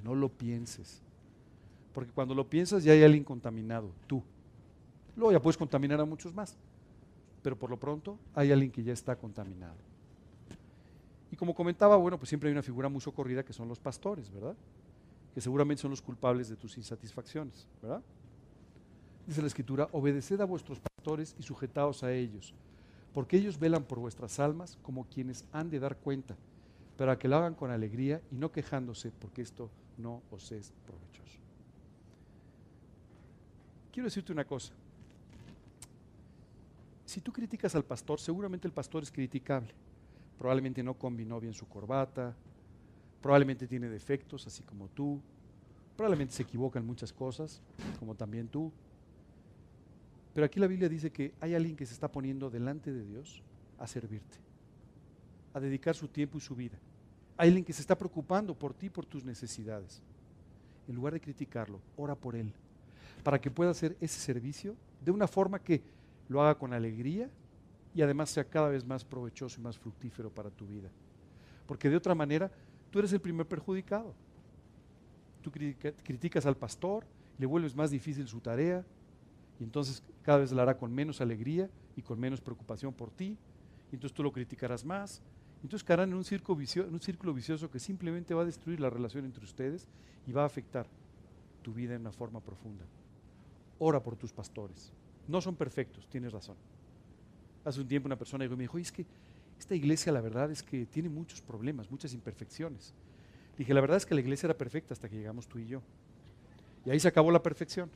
[0.03, 1.01] no lo pienses.
[1.93, 4.23] Porque cuando lo piensas ya hay alguien contaminado, tú.
[5.15, 6.55] Luego ya puedes contaminar a muchos más.
[7.41, 9.75] Pero por lo pronto hay alguien que ya está contaminado.
[11.31, 14.31] Y como comentaba, bueno, pues siempre hay una figura muy socorrida que son los pastores,
[14.31, 14.55] ¿verdad?
[15.33, 18.01] que seguramente son los culpables de tus insatisfacciones, ¿verdad?
[19.27, 22.53] Dice la Escritura, obedeced a vuestros pastores y sujetaos a ellos,
[23.13, 26.35] porque ellos velan por vuestras almas como quienes han de dar cuenta,
[26.97, 31.39] para que lo hagan con alegría y no quejándose, porque esto no os es provechoso.
[33.91, 34.73] Quiero decirte una cosa.
[37.05, 39.73] Si tú criticas al pastor, seguramente el pastor es criticable.
[40.37, 42.35] Probablemente no combinó bien su corbata,
[43.21, 45.21] Probablemente tiene defectos, así como tú.
[45.97, 47.61] Probablemente se equivocan muchas cosas,
[47.99, 48.71] como también tú.
[50.33, 53.43] Pero aquí la Biblia dice que hay alguien que se está poniendo delante de Dios
[53.77, 54.37] a servirte,
[55.53, 56.77] a dedicar su tiempo y su vida.
[57.35, 60.01] Hay alguien que se está preocupando por ti, por tus necesidades.
[60.87, 62.53] En lugar de criticarlo, ora por él,
[63.23, 65.81] para que pueda hacer ese servicio de una forma que
[66.27, 67.29] lo haga con alegría
[67.93, 70.89] y además sea cada vez más provechoso y más fructífero para tu vida.
[71.65, 72.51] Porque de otra manera,
[72.91, 74.13] tú eres el primer perjudicado.
[75.41, 77.05] Tú criticas al pastor,
[77.37, 78.85] le vuelves más difícil su tarea,
[79.59, 83.37] y entonces cada vez la hará con menos alegría y con menos preocupación por ti,
[83.91, 85.21] y entonces tú lo criticarás más,
[85.63, 89.25] entonces caerán en un, en un círculo vicioso que simplemente va a destruir la relación
[89.25, 89.87] entre ustedes
[90.25, 90.87] y va a afectar
[91.61, 92.85] tu vida en una forma profunda.
[93.79, 94.91] Ora por tus pastores.
[95.27, 96.57] No son perfectos, tienes razón.
[97.63, 99.05] Hace un tiempo una persona me dijo, es que
[99.57, 102.93] esta iglesia la verdad es que tiene muchos problemas, muchas imperfecciones.
[103.57, 105.81] Dije, la verdad es que la iglesia era perfecta hasta que llegamos tú y yo.
[106.85, 107.89] Y ahí se acabó la perfección.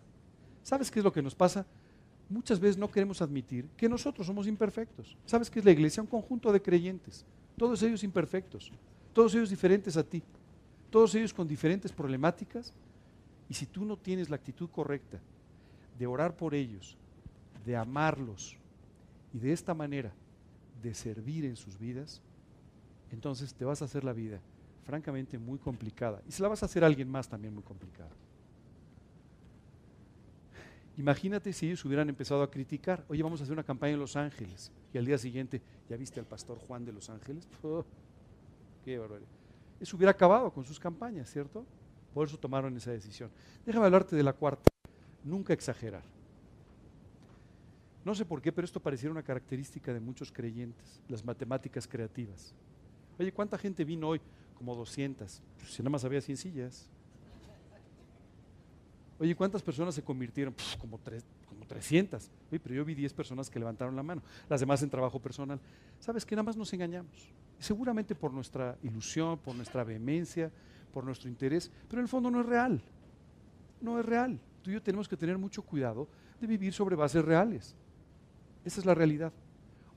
[0.61, 1.65] ¿Sabes qué es lo que nos pasa?
[2.29, 5.17] Muchas veces no queremos admitir que nosotros somos imperfectos.
[5.25, 6.01] ¿Sabes qué es la iglesia?
[6.01, 7.25] Un conjunto de creyentes,
[7.57, 8.71] todos ellos imperfectos,
[9.13, 10.23] todos ellos diferentes a ti,
[10.89, 12.73] todos ellos con diferentes problemáticas.
[13.49, 15.19] Y si tú no tienes la actitud correcta
[15.97, 16.97] de orar por ellos,
[17.65, 18.57] de amarlos,
[19.33, 20.13] y de esta manera
[20.81, 22.21] de servir en sus vidas,
[23.11, 24.39] entonces te vas a hacer la vida
[24.83, 26.21] francamente muy complicada.
[26.27, 28.11] Y se la vas a hacer a alguien más también muy complicada.
[30.97, 34.15] Imagínate si ellos hubieran empezado a criticar, oye, vamos a hacer una campaña en Los
[34.15, 37.47] Ángeles, y al día siguiente, ¿ya viste al pastor Juan de Los Ángeles?
[38.85, 39.29] qué barbaridad.
[39.79, 41.65] Eso hubiera acabado con sus campañas, ¿cierto?
[42.13, 43.31] Por eso tomaron esa decisión.
[43.65, 44.72] Déjame hablarte de la cuarta,
[45.24, 46.03] nunca exagerar.
[48.05, 52.53] No sé por qué, pero esto pareciera una característica de muchos creyentes, las matemáticas creativas.
[53.17, 54.19] Oye, ¿cuánta gente vino hoy?
[54.57, 55.41] Como 200.
[55.57, 56.89] Pues, si nada más había 100 sillas.
[59.19, 60.53] Oye, ¿cuántas personas se convirtieron?
[60.53, 60.99] Pues, como,
[61.47, 62.30] como 300.
[62.51, 64.21] Oye, pero yo vi 10 personas que levantaron la mano.
[64.49, 65.59] Las demás en trabajo personal.
[65.99, 67.32] ¿Sabes que Nada más nos engañamos.
[67.59, 70.51] Seguramente por nuestra ilusión, por nuestra vehemencia,
[70.93, 72.82] por nuestro interés, pero en el fondo no es real.
[73.80, 74.39] No es real.
[74.64, 76.07] Tú y yo tenemos que tener mucho cuidado
[76.39, 77.76] de vivir sobre bases reales.
[78.64, 79.32] Esa es la realidad.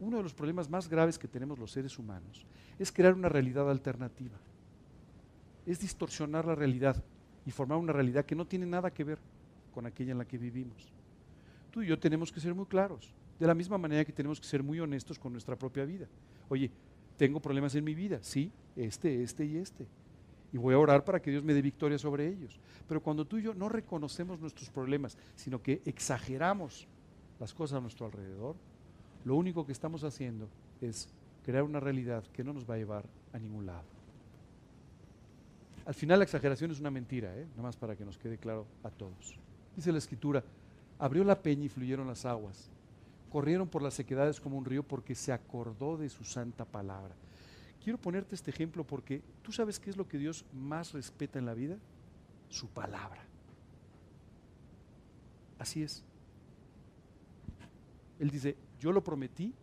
[0.01, 2.45] Uno de los problemas más graves que tenemos los seres humanos
[2.79, 4.37] es crear una realidad alternativa.
[5.65, 7.03] Es distorsionar la realidad
[7.47, 9.19] y formar una realidad que no tiene nada que ver
[9.73, 10.93] con aquella en la que vivimos.
[11.71, 14.47] Tú y yo tenemos que ser muy claros, de la misma manera que tenemos que
[14.47, 16.09] ser muy honestos con nuestra propia vida.
[16.49, 16.71] Oye,
[17.17, 19.87] tengo problemas en mi vida, sí, este, este y este.
[20.57, 22.59] Y voy a orar para que Dios me dé victoria sobre ellos.
[22.89, 26.89] Pero cuando tú y yo no reconocemos nuestros problemas, sino que exageramos
[27.39, 28.57] las cosas a nuestro alrededor,
[29.27, 30.49] lo único que estamos haciendo
[30.81, 31.11] es
[31.45, 33.05] crear una realidad que no nos va a llevar
[33.35, 33.85] a ningún lado.
[35.85, 37.47] Al final la exageración es una mentira, ¿eh?
[37.51, 39.39] nada más para que nos quede claro a todos.
[39.77, 40.43] Dice la escritura,
[40.99, 42.71] abrió la peña y fluyeron las aguas,
[43.29, 47.15] corrieron por las sequedades como un río porque se acordó de su santa palabra.
[47.87, 51.47] Quiero ponerte este ejemplo porque tú sabes qué es lo que Dios más respeta en
[51.47, 51.77] la vida?
[52.49, 53.23] Su palabra.
[55.57, 56.03] Así es.
[58.19, 59.55] Él dice, yo lo prometí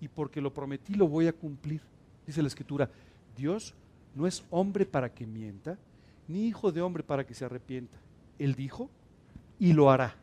[0.00, 1.80] y porque lo prometí lo voy a cumplir.
[2.26, 2.90] Dice la escritura,
[3.36, 3.76] Dios
[4.12, 5.78] no es hombre para que mienta,
[6.26, 7.96] ni hijo de hombre para que se arrepienta.
[8.40, 8.90] Él dijo
[9.60, 10.16] y lo hará.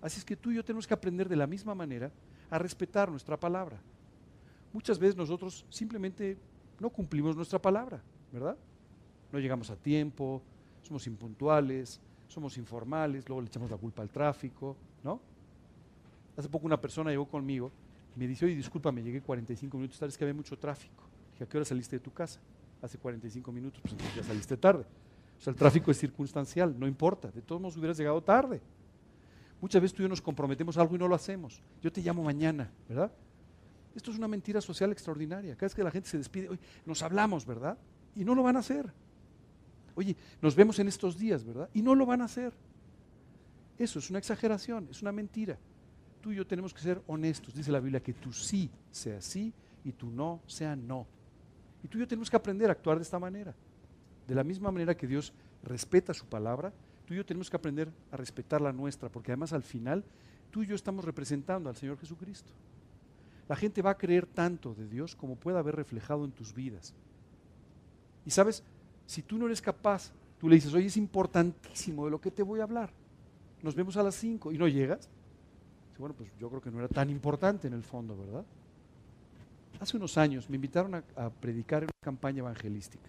[0.00, 2.12] Así es que tú y yo tenemos que aprender de la misma manera
[2.48, 3.80] a respetar nuestra palabra.
[4.76, 6.36] Muchas veces nosotros simplemente
[6.78, 8.58] no cumplimos nuestra palabra, ¿verdad?
[9.32, 10.42] No llegamos a tiempo,
[10.82, 11.98] somos impuntuales,
[12.28, 15.18] somos informales, luego le echamos la culpa al tráfico, ¿no?
[16.36, 17.72] Hace poco una persona llegó conmigo
[18.14, 21.04] y me dice, oye, discúlpame, llegué 45 minutos tarde, es que había mucho tráfico.
[21.32, 22.38] Dije, ¿a qué hora saliste de tu casa?
[22.82, 24.84] Hace 45 minutos, pues entonces ya saliste tarde.
[25.38, 28.60] O sea, el tráfico es circunstancial, no importa, de todos modos hubieras llegado tarde.
[29.58, 31.62] Muchas veces tú y yo nos comprometemos algo y no lo hacemos.
[31.80, 33.10] Yo te llamo mañana, ¿verdad?
[33.96, 35.56] Esto es una mentira social extraordinaria.
[35.56, 36.50] Cada vez que la gente se despide,
[36.84, 37.76] nos hablamos, ¿verdad?
[38.14, 38.92] Y no lo van a hacer.
[39.94, 41.68] Oye, nos vemos en estos días, ¿verdad?
[41.72, 42.52] Y no lo van a hacer.
[43.78, 45.58] Eso es una exageración, es una mentira
[46.26, 47.54] tú y yo tenemos que ser honestos.
[47.54, 49.52] Dice la Biblia que tu sí sea sí
[49.84, 51.06] y tu no sea no.
[51.84, 53.54] Y tú y yo tenemos que aprender a actuar de esta manera.
[54.26, 55.32] De la misma manera que Dios
[55.62, 56.72] respeta su palabra,
[57.04, 60.02] tú y yo tenemos que aprender a respetar la nuestra, porque además al final
[60.50, 62.50] tú y yo estamos representando al Señor Jesucristo.
[63.48, 66.94] La gente va a creer tanto de Dios como pueda haber reflejado en tus vidas.
[68.24, 68.62] Y sabes,
[69.06, 72.42] si tú no eres capaz, tú le dices, oye, es importantísimo de lo que te
[72.42, 72.90] voy a hablar.
[73.62, 75.08] Nos vemos a las 5 y no llegas,
[75.98, 78.44] bueno, pues yo creo que no era tan importante en el fondo, ¿verdad?
[79.80, 83.08] Hace unos años me invitaron a, predicar en una campaña evangelística.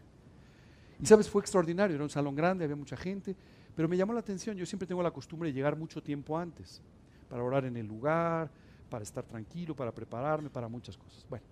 [1.00, 3.36] Y sabes, fue extraordinario, era un salón grande, había mucha gente,
[3.76, 6.82] pero me llamó la atención, yo siempre tengo la costumbre de llegar mucho tiempo antes,
[7.30, 8.50] para orar en el lugar,
[8.88, 11.26] para estar tranquilo, para prepararme, para muchas cosas.
[11.30, 11.46] Bueno,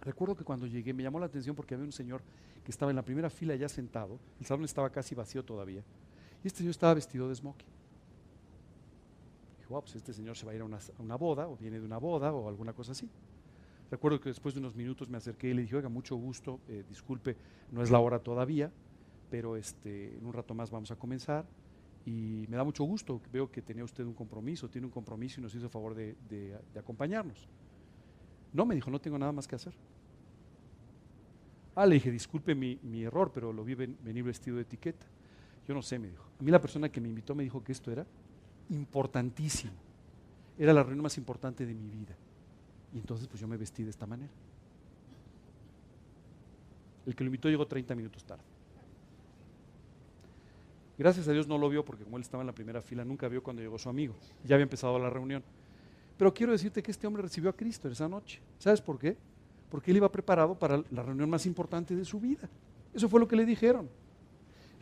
[0.00, 2.22] recuerdo que cuando llegué me llamó la atención porque había un señor
[2.64, 5.82] que estaba en la primera fila ya sentado, el salón estaba casi vacío todavía,
[6.42, 7.68] y este señor estaba vestido de smoking.
[9.58, 11.56] Dije, wow, pues este señor se va a ir a una, a una boda, o
[11.56, 13.08] viene de una boda, o alguna cosa así.
[13.90, 16.84] Recuerdo que después de unos minutos me acerqué y le dije, oiga, mucho gusto, eh,
[16.88, 17.36] disculpe,
[17.72, 18.70] no es la hora todavía,
[19.30, 21.46] pero este, en un rato más vamos a comenzar.
[22.08, 25.42] Y me da mucho gusto, veo que tenía usted un compromiso, tiene un compromiso y
[25.42, 27.46] nos hizo favor de, acompañarnos.
[28.54, 29.74] No, me dijo, no tengo nada más que hacer.
[31.74, 35.04] Ah, le dije, disculpe mi, error, pero lo vi ven- venir vestido de etiqueta.
[35.66, 36.24] Yo no sé, me dijo.
[36.40, 38.06] A mí la persona que me invitó me dijo que esto era
[38.70, 39.74] importantísimo.
[40.56, 42.16] Era la reunión más importante de mi vida.
[42.94, 44.32] Y entonces pues yo me vestí de esta manera.
[47.04, 48.57] El que lo invitó llegó 30 minutos tarde.
[50.98, 53.28] Gracias a Dios no lo vio porque como él estaba en la primera fila, nunca
[53.28, 54.16] vio cuando llegó su amigo.
[54.44, 55.44] Ya había empezado la reunión.
[56.16, 58.40] Pero quiero decirte que este hombre recibió a Cristo esa noche.
[58.58, 59.16] ¿Sabes por qué?
[59.70, 62.48] Porque él iba preparado para la reunión más importante de su vida.
[62.92, 63.88] Eso fue lo que le dijeron.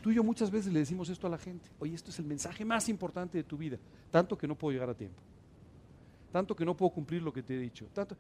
[0.03, 1.69] Tú y yo muchas veces le decimos esto a la gente.
[1.79, 3.77] Oye, esto es el mensaje más importante de tu vida.
[4.11, 5.21] Tanto que no puedo llegar a tiempo.
[6.33, 7.87] Tanto que no puedo cumplir lo que te he dicho.
[7.93, 8.17] Tanto,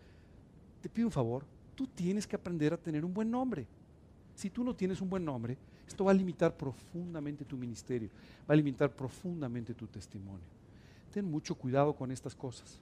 [0.82, 1.44] te pido un favor.
[1.74, 3.66] Tú tienes que aprender a tener un buen nombre.
[4.36, 5.56] Si tú no tienes un buen nombre,
[5.88, 8.10] esto va a limitar profundamente tu ministerio,
[8.48, 10.44] va a limitar profundamente tu testimonio.
[11.10, 12.78] Ten mucho cuidado con estas cosas.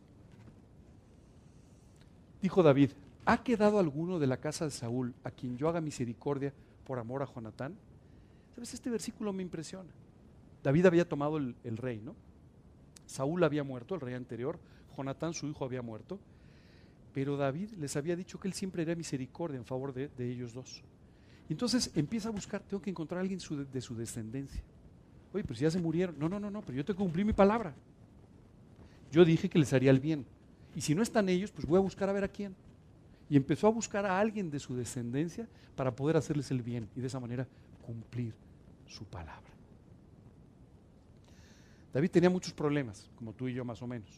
[2.43, 2.91] Dijo David,
[3.25, 6.53] ¿ha quedado alguno de la casa de Saúl a quien yo haga misericordia
[6.85, 7.77] por amor a Jonatán?
[8.57, 8.75] ¿Sabes?
[8.75, 9.91] Este versículo me impresiona.
[10.65, 12.17] David había tomado el, el rey, ¿no?
[13.07, 14.59] Saúl había muerto, el rey anterior,
[14.97, 16.19] Jonatán, su hijo, había muerto,
[17.13, 20.53] pero David les había dicho que él siempre haría misericordia en favor de, de ellos
[20.53, 20.83] dos.
[21.49, 24.63] Y entonces empieza a buscar, tengo que encontrar a alguien su- de su descendencia.
[25.33, 26.19] Oye, pero si ya se murieron.
[26.19, 27.75] No, no, no, no, pero yo que cumplir mi palabra.
[29.11, 30.25] Yo dije que les haría el bien.
[30.75, 32.55] Y si no están ellos, pues voy a buscar a ver a quién.
[33.29, 37.01] Y empezó a buscar a alguien de su descendencia para poder hacerles el bien y
[37.01, 37.47] de esa manera
[37.83, 38.35] cumplir
[38.87, 39.43] su palabra.
[41.93, 44.09] David tenía muchos problemas, como tú y yo más o menos,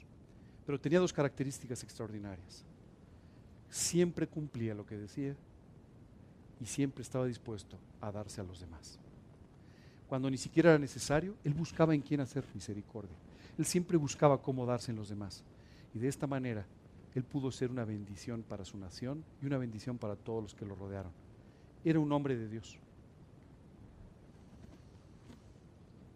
[0.64, 2.64] pero tenía dos características extraordinarias.
[3.68, 5.35] Siempre cumplía lo que decía
[6.61, 8.98] y siempre estaba dispuesto a darse a los demás.
[10.09, 13.16] Cuando ni siquiera era necesario, él buscaba en quién hacer misericordia.
[13.59, 15.42] Él siempre buscaba cómo darse en los demás.
[15.94, 16.66] Y de esta manera,
[17.14, 20.66] él pudo ser una bendición para su nación y una bendición para todos los que
[20.66, 21.12] lo rodearon.
[21.84, 22.78] Era un hombre de Dios.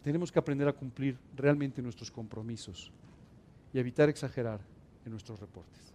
[0.02, 2.92] Tenemos que aprender a cumplir realmente nuestros compromisos
[3.72, 4.60] y evitar exagerar
[5.04, 5.94] en nuestros reportes.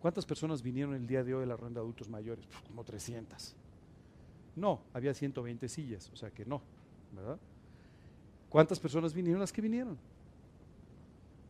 [0.00, 2.46] ¿Cuántas personas vinieron el día de hoy a la ronda de adultos mayores?
[2.46, 3.54] Pues como 300.
[4.56, 6.60] No, había 120 sillas, o sea que no,
[7.14, 7.38] ¿verdad?
[8.48, 9.40] ¿Cuántas personas vinieron?
[9.40, 9.98] Las que vinieron.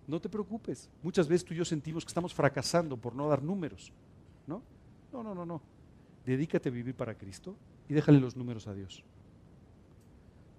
[0.06, 0.88] No te preocupes.
[1.02, 3.92] Muchas veces tú y yo sentimos que estamos fracasando por no dar números,
[4.46, 4.62] ¿no?
[5.12, 5.60] No, no, no, no.
[6.24, 7.54] Dedícate a vivir para Cristo
[7.88, 9.04] y déjale los números a Dios.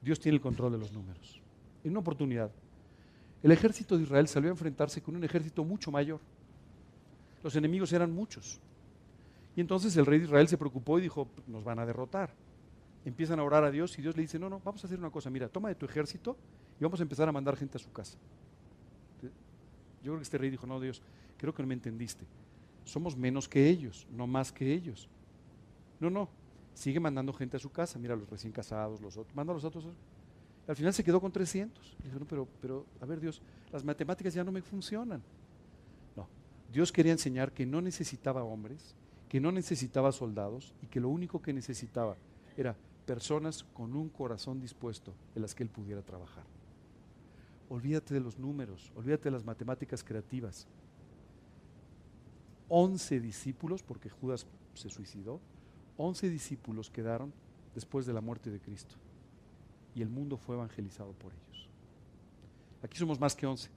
[0.01, 1.41] Dios tiene el control de los números.
[1.83, 2.51] En una oportunidad,
[3.41, 6.19] el ejército de Israel salió a enfrentarse con un ejército mucho mayor.
[7.43, 8.59] Los enemigos eran muchos.
[9.55, 12.33] Y entonces el rey de Israel se preocupó y dijo, nos van a derrotar.
[13.05, 15.09] Empiezan a orar a Dios y Dios le dice, no, no, vamos a hacer una
[15.09, 16.37] cosa, mira, toma de tu ejército
[16.79, 18.17] y vamos a empezar a mandar gente a su casa.
[19.21, 21.01] Yo creo que este rey dijo, no, Dios,
[21.37, 22.25] creo que no me entendiste.
[22.85, 25.09] Somos menos que ellos, no más que ellos.
[25.99, 26.29] No, no,
[26.73, 29.63] sigue mandando gente a su casa, mira, los recién casados, los otros, manda a los
[29.63, 29.85] otros.
[30.67, 31.97] Al final se quedó con 300.
[31.99, 35.21] Y dijo, no, pero, pero, a ver, Dios, las matemáticas ya no me funcionan.
[36.72, 38.95] Dios quería enseñar que no necesitaba hombres,
[39.28, 42.15] que no necesitaba soldados y que lo único que necesitaba
[42.57, 46.43] era personas con un corazón dispuesto en las que él pudiera trabajar.
[47.70, 50.67] Olvídate de los números, olvídate de las matemáticas creativas.
[52.67, 54.45] 11 discípulos, porque Judas
[54.76, 55.39] se suicidó,
[55.97, 57.34] 11 discípulos quedaron
[57.74, 58.95] después de la muerte de Cristo.
[59.95, 61.67] Y el mundo fue evangelizado por ellos.
[62.84, 63.70] Aquí somos más que 11.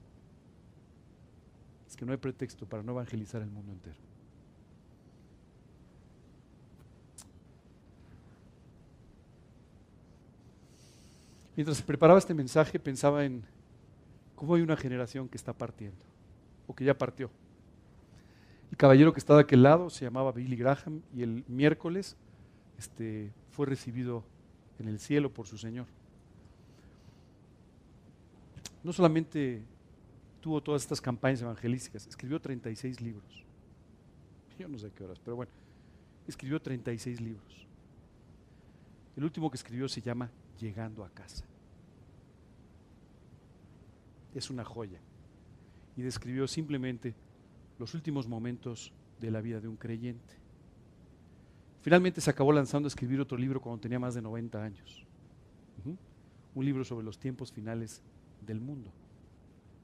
[1.95, 3.97] Que no hay pretexto para no evangelizar el mundo entero.
[11.55, 13.43] Mientras preparaba este mensaje pensaba en
[14.35, 16.03] cómo hay una generación que está partiendo,
[16.67, 17.29] o que ya partió.
[18.71, 22.17] El caballero que estaba de aquel lado se llamaba Billy Graham y el miércoles
[22.79, 24.23] este, fue recibido
[24.79, 25.85] en el cielo por su Señor.
[28.83, 29.61] No solamente
[30.43, 33.45] tuvo todas estas campañas evangelísticas, escribió 36 libros.
[34.59, 35.53] Yo no sé qué horas, pero bueno,
[36.27, 37.65] escribió 36 libros.
[39.15, 40.29] El último que escribió se llama
[40.59, 41.45] Llegando a casa.
[44.35, 44.99] Es una joya.
[45.95, 47.15] Y describió simplemente
[47.79, 48.91] los últimos momentos
[49.21, 50.35] de la vida de un creyente.
[51.81, 55.05] Finalmente se acabó lanzando a escribir otro libro cuando tenía más de 90 años.
[56.53, 58.01] Un libro sobre los tiempos finales
[58.45, 58.91] del mundo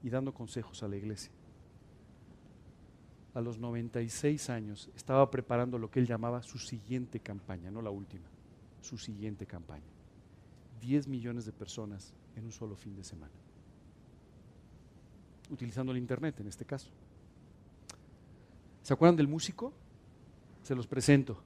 [0.02, 1.32] y dando consejos a la iglesia.
[3.34, 7.90] A los 96 años estaba preparando lo que él llamaba su siguiente campaña, no la
[7.90, 8.26] última,
[8.80, 9.84] su siguiente campaña.
[10.80, 13.32] 10 millones de personas en un solo fin de semana.
[15.50, 16.90] Utilizando el Internet en este caso.
[18.82, 19.72] ¿Se acuerdan del músico?
[20.62, 21.42] Se los presento.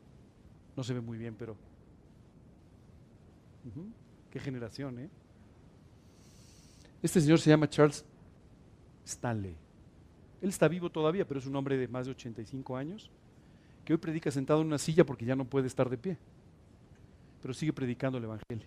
[0.77, 1.57] No se ve muy bien, pero...
[4.31, 5.11] Qué generación, ¿eh?
[7.03, 8.05] Este señor se llama Charles
[9.07, 9.57] Stanley.
[10.41, 13.11] Él está vivo todavía, pero es un hombre de más de 85 años
[13.85, 16.17] que hoy predica sentado en una silla porque ya no puede estar de pie,
[17.43, 18.67] pero sigue predicando el Evangelio.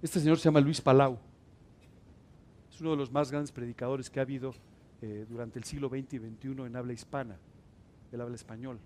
[0.00, 1.18] Este señor se llama Luis Palau.
[2.72, 4.52] Es uno de los más grandes predicadores que ha habido
[5.00, 7.36] eh, durante el siglo XX y XXI en habla hispana,
[8.10, 8.78] el habla español.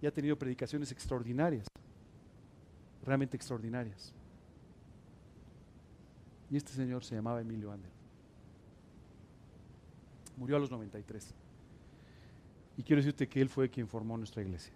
[0.00, 1.66] Y ha tenido predicaciones extraordinarias,
[3.04, 4.12] realmente extraordinarias.
[6.50, 8.03] Y este señor se llamaba Emilio Ander.
[10.36, 11.34] Murió a los 93.
[12.76, 14.74] Y quiero decirte que él fue quien formó nuestra iglesia.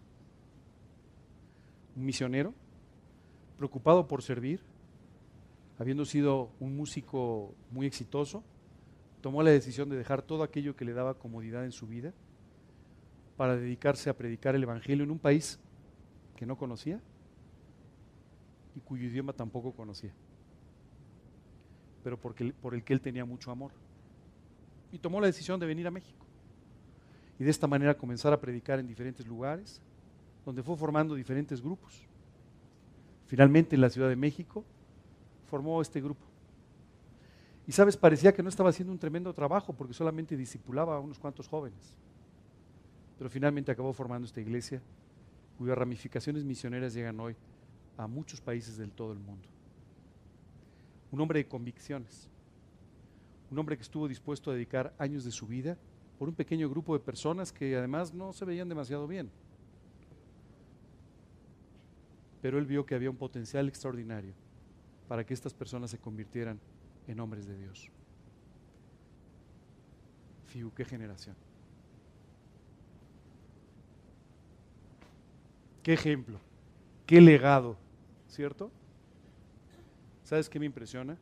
[1.96, 2.54] Un misionero,
[3.56, 4.60] preocupado por servir,
[5.78, 8.44] habiendo sido un músico muy exitoso,
[9.20, 12.12] tomó la decisión de dejar todo aquello que le daba comodidad en su vida
[13.36, 15.58] para dedicarse a predicar el Evangelio en un país
[16.36, 17.00] que no conocía
[18.76, 20.12] y cuyo idioma tampoco conocía,
[22.04, 23.72] pero porque, por el que él tenía mucho amor
[24.92, 26.24] y tomó la decisión de venir a México.
[27.38, 29.80] Y de esta manera comenzar a predicar en diferentes lugares,
[30.44, 32.06] donde fue formando diferentes grupos.
[33.26, 34.64] Finalmente en la Ciudad de México
[35.48, 36.24] formó este grupo.
[37.66, 41.18] Y sabes, parecía que no estaba haciendo un tremendo trabajo porque solamente discipulaba a unos
[41.18, 41.94] cuantos jóvenes.
[43.18, 44.80] Pero finalmente acabó formando esta iglesia
[45.58, 47.36] cuyas ramificaciones misioneras llegan hoy
[47.98, 49.46] a muchos países del todo el mundo.
[51.10, 52.28] Un hombre de convicciones,
[53.50, 55.76] un hombre que estuvo dispuesto a dedicar años de su vida
[56.18, 59.30] por un pequeño grupo de personas que además no se veían demasiado bien.
[62.42, 64.32] Pero él vio que había un potencial extraordinario
[65.08, 66.60] para que estas personas se convirtieran
[67.06, 67.90] en hombres de Dios.
[70.46, 71.36] Fiu, qué generación.
[75.82, 76.38] Qué ejemplo,
[77.06, 77.76] qué legado,
[78.28, 78.70] ¿cierto?
[80.22, 81.16] ¿Sabes qué me impresiona?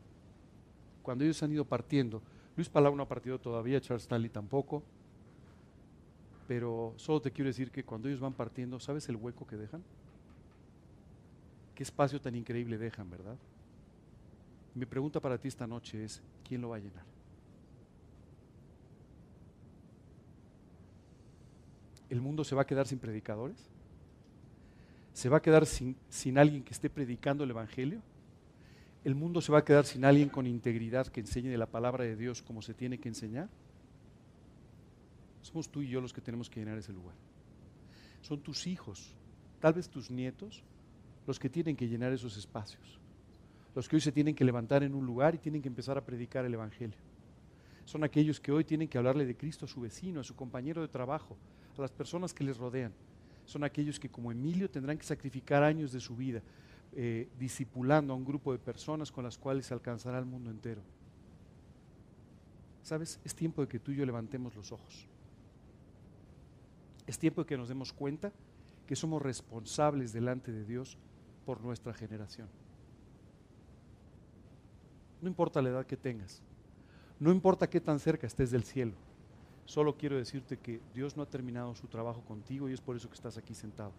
[1.07, 2.21] Cuando ellos han ido partiendo,
[2.57, 4.83] Luis Palau no ha partido todavía, Charles Stanley tampoco,
[6.49, 9.85] pero solo te quiero decir que cuando ellos van partiendo, ¿sabes el hueco que dejan?
[11.77, 13.37] Qué espacio tan increíble dejan, ¿verdad?
[14.75, 17.05] Mi pregunta para ti esta noche es, ¿quién lo va a llenar?
[22.11, 23.71] ¿El mundo se va a quedar sin predicadores?
[25.13, 28.03] ¿Se va a quedar sin, sin alguien que esté predicando el Evangelio?
[29.07, 32.03] El mundo se va a quedar sin alguien con integridad que enseñe de la palabra
[32.03, 33.49] de Dios como se tiene que enseñar?
[35.43, 37.15] Somos tú y yo los que tenemos que llenar ese lugar.
[38.21, 39.15] Son tus hijos,
[39.61, 40.65] tal vez tus nietos,
[41.25, 42.99] los que tienen que llenar esos espacios.
[43.77, 46.05] Los que hoy se tienen que levantar en un lugar y tienen que empezar a
[46.05, 46.99] predicar el Evangelio.
[47.85, 50.83] Son aquellos que hoy tienen que hablarle de Cristo a su vecino, a su compañero
[50.83, 51.37] de trabajo,
[51.79, 52.93] a las personas que les rodean.
[53.45, 56.43] Son aquellos que como Emilio tendrán que sacrificar años de su vida
[56.93, 60.83] eh, discipulando a un grupo de personas con las cuales se alcanzará el mundo entero.
[62.83, 63.21] ¿Sabes?
[63.25, 65.09] Es tiempo de que tú y yo levantemos los ojos.
[67.07, 68.33] Es tiempo de que nos demos cuenta
[68.87, 70.97] que somos responsables delante de Dios
[71.45, 72.49] por nuestra generación.
[75.21, 76.43] No importa la edad que tengas,
[77.19, 78.93] no importa qué tan cerca estés del cielo,
[79.65, 83.09] solo quiero decirte que Dios no ha terminado su trabajo contigo y es por eso
[83.09, 83.93] que estás aquí sentado.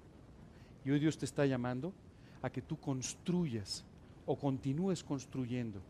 [0.85, 1.93] Y hoy Dios te está llamando
[2.41, 3.83] a que tú construyas
[4.25, 5.81] o continúes construyendo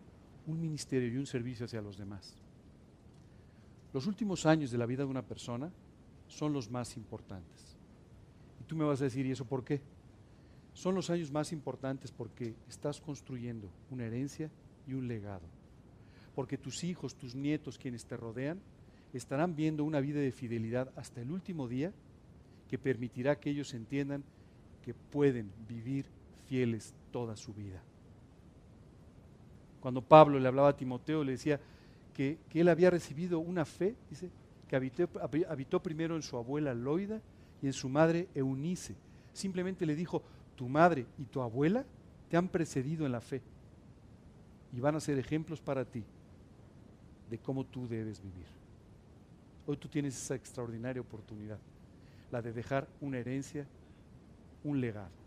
[0.46, 2.36] un ministerio y un servicio hacia los demás.
[3.94, 5.72] Los últimos años de la vida de una persona
[6.28, 7.78] son los más importantes.
[8.62, 9.82] Y tú me vas a decir, ¿y eso por qué?
[10.74, 14.52] Son los años más importantes porque estás construyendo una herencia
[14.88, 15.48] y un legado.
[16.36, 18.60] Porque tus hijos, tus nietos, quienes te rodean,
[19.14, 21.94] estarán viendo una vida de fidelidad hasta el último día
[22.70, 24.24] que permitirá que ellos entiendan
[24.84, 26.06] que pueden vivir
[26.48, 27.82] fieles toda su vida.
[29.80, 31.60] Cuando Pablo le hablaba a Timoteo, le decía
[32.14, 34.30] que, él había recibido una fe, dice,
[34.68, 35.08] que habitó,
[35.48, 37.22] habitó primero en su abuela Loida
[37.62, 38.96] y en su madre Eunice.
[39.34, 40.24] Simplemente le dijo,
[40.56, 41.86] tu madre y tu abuela
[42.30, 43.42] te han precedido en la fe
[44.74, 46.04] y van a ser ejemplos para ti
[47.30, 48.48] de cómo tú debes vivir.
[49.66, 51.60] Hoy tú tienes esa extraordinaria oportunidad,
[52.32, 53.66] la de dejar una herencia,
[54.64, 55.27] un legado.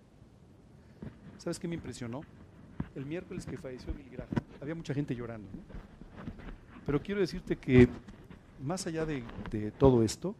[1.40, 2.20] ¿Sabes qué me impresionó?
[2.94, 4.28] El miércoles que falleció Bill Graham,
[4.60, 5.48] había mucha gente llorando.
[6.84, 7.88] Pero quiero decirte que
[8.62, 9.22] más allá de,
[9.78, 10.34] todo esto,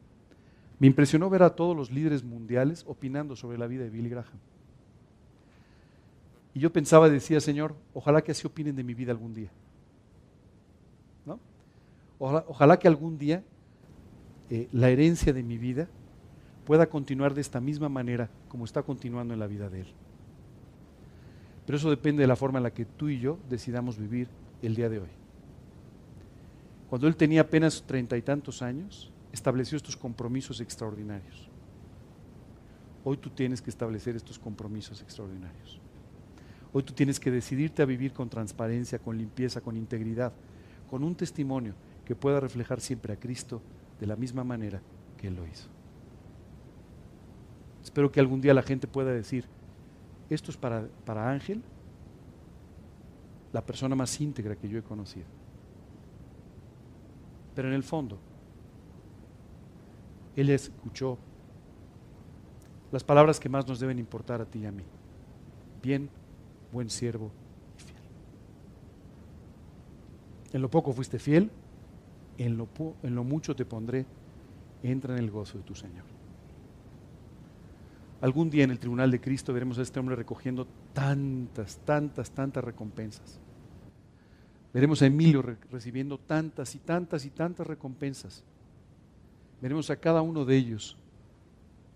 [0.78, 4.38] me impresionó ver a todos los líderes mundiales opinando sobre la vida de Bill Graham.
[6.53, 9.51] Y yo pensaba, decía, Señor, ojalá que así opinen de mi vida algún día.
[11.24, 11.40] ¿No?
[12.18, 13.42] Ojalá, ojalá que algún día
[14.51, 15.88] eh, la herencia de mi vida
[16.66, 19.94] pueda continuar de esta misma manera como está continuando en la vida de Él.
[21.70, 24.26] Pero eso depende de la forma en la que tú y yo decidamos vivir
[24.60, 25.08] el día de hoy.
[26.88, 31.48] Cuando Él tenía apenas treinta y tantos años, estableció estos compromisos extraordinarios.
[33.04, 35.80] Hoy tú tienes que establecer estos compromisos extraordinarios.
[36.72, 40.32] Hoy tú tienes que decidirte a vivir con transparencia, con limpieza, con integridad,
[40.90, 43.62] con un testimonio que pueda reflejar siempre a Cristo
[44.00, 44.82] de la misma manera
[45.16, 45.68] que Él lo hizo.
[47.84, 49.44] Espero que algún día la gente pueda decir,
[50.34, 51.62] esto es para, para Ángel,
[53.52, 55.26] la persona más íntegra que yo he conocido.
[57.54, 58.18] Pero en el fondo,
[60.36, 61.18] Él escuchó
[62.92, 64.84] las palabras que más nos deben importar a ti y a mí.
[65.82, 66.08] Bien
[66.72, 67.30] buen siervo
[67.78, 68.02] y fiel.
[70.52, 71.50] En lo poco fuiste fiel,
[72.38, 72.68] en lo,
[73.02, 74.06] en lo mucho te pondré,
[74.82, 76.19] entra en el gozo de tu Señor.
[78.20, 82.62] Algún día en el tribunal de Cristo veremos a este hombre recogiendo tantas, tantas, tantas
[82.62, 83.40] recompensas.
[84.72, 88.44] Veremos a Emilio recibiendo tantas y tantas y tantas recompensas.
[89.60, 90.96] Veremos a cada uno de ellos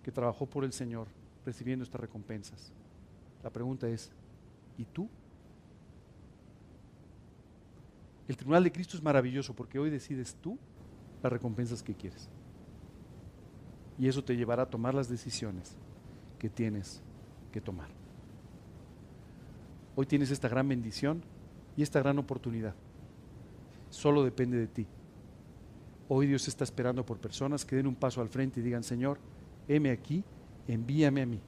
[0.03, 1.09] que trabajó por el Señor
[1.45, 2.73] recibiendo estas recompensas.
[3.43, 4.11] La pregunta es,
[4.77, 5.09] ¿Y tú?
[8.27, 10.59] El tribunal de Cristo es maravilloso porque hoy decides tú
[11.23, 12.29] las recompensas que quieres.
[13.99, 15.77] Y eso te llevará a tomar las decisiones
[16.39, 17.03] que tienes
[17.53, 17.89] que tomar.
[19.97, 21.23] Hoy tienes esta gran bendición
[21.77, 22.75] y esta gran oportunidad.
[23.91, 24.87] Solo depende de ti.
[26.09, 29.19] Hoy Dios está esperando por personas que den un paso al frente y digan, Señor,
[29.69, 30.25] heme aquí,
[30.67, 31.41] envíame a mí.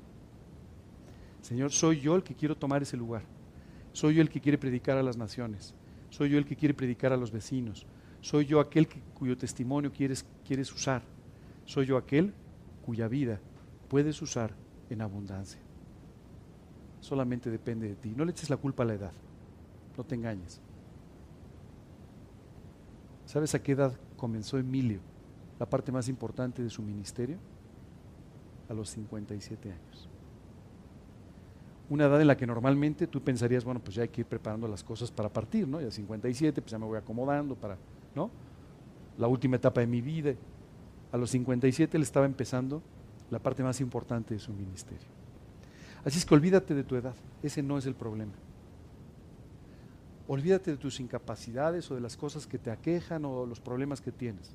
[1.43, 3.23] Señor, soy yo el que quiero tomar ese lugar.
[3.93, 5.75] Soy yo el que quiere predicar a las naciones.
[6.11, 7.87] Soy yo el que quiere predicar a los vecinos.
[8.21, 11.03] Soy yo aquel cuyo testimonio quieres, quieres usar.
[11.65, 12.33] Soy yo aquel
[12.85, 13.41] cuya vida
[13.89, 14.55] puedes usar
[14.91, 15.61] en abundancia.
[17.01, 18.13] Solamente depende de ti.
[18.17, 19.13] No le eches la culpa a la edad.
[19.97, 20.61] No te engañes.
[23.27, 25.01] ¿Sabes a qué edad comenzó Emilio
[25.59, 27.39] la parte más importante de su ministerio?
[28.69, 30.09] A los 57 años
[31.89, 34.67] una edad en la que normalmente tú pensarías, bueno, pues ya hay que ir preparando
[34.67, 35.81] las cosas para partir, ¿no?
[35.81, 37.77] Ya 57, pues ya me voy acomodando para,
[38.15, 38.31] ¿no?
[39.19, 40.35] La última etapa de mi vida.
[41.13, 42.83] A los 57 le estaba empezando
[43.31, 45.09] la parte más importante de su ministerio.
[46.05, 48.33] Así es que olvídate de tu edad, ese no es el problema.
[50.29, 54.13] Olvídate de tus incapacidades o de las cosas que te aquejan o los problemas que
[54.13, 54.51] tienes.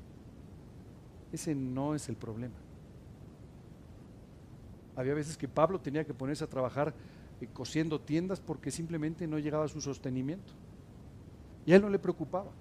[1.31, 2.55] Ese no es el problema.
[4.95, 6.93] Había veces que Pablo tenía que ponerse a trabajar
[7.39, 10.51] eh, cosiendo tiendas porque simplemente no llegaba a su sostenimiento.
[11.65, 12.51] Y a él no le preocupaba.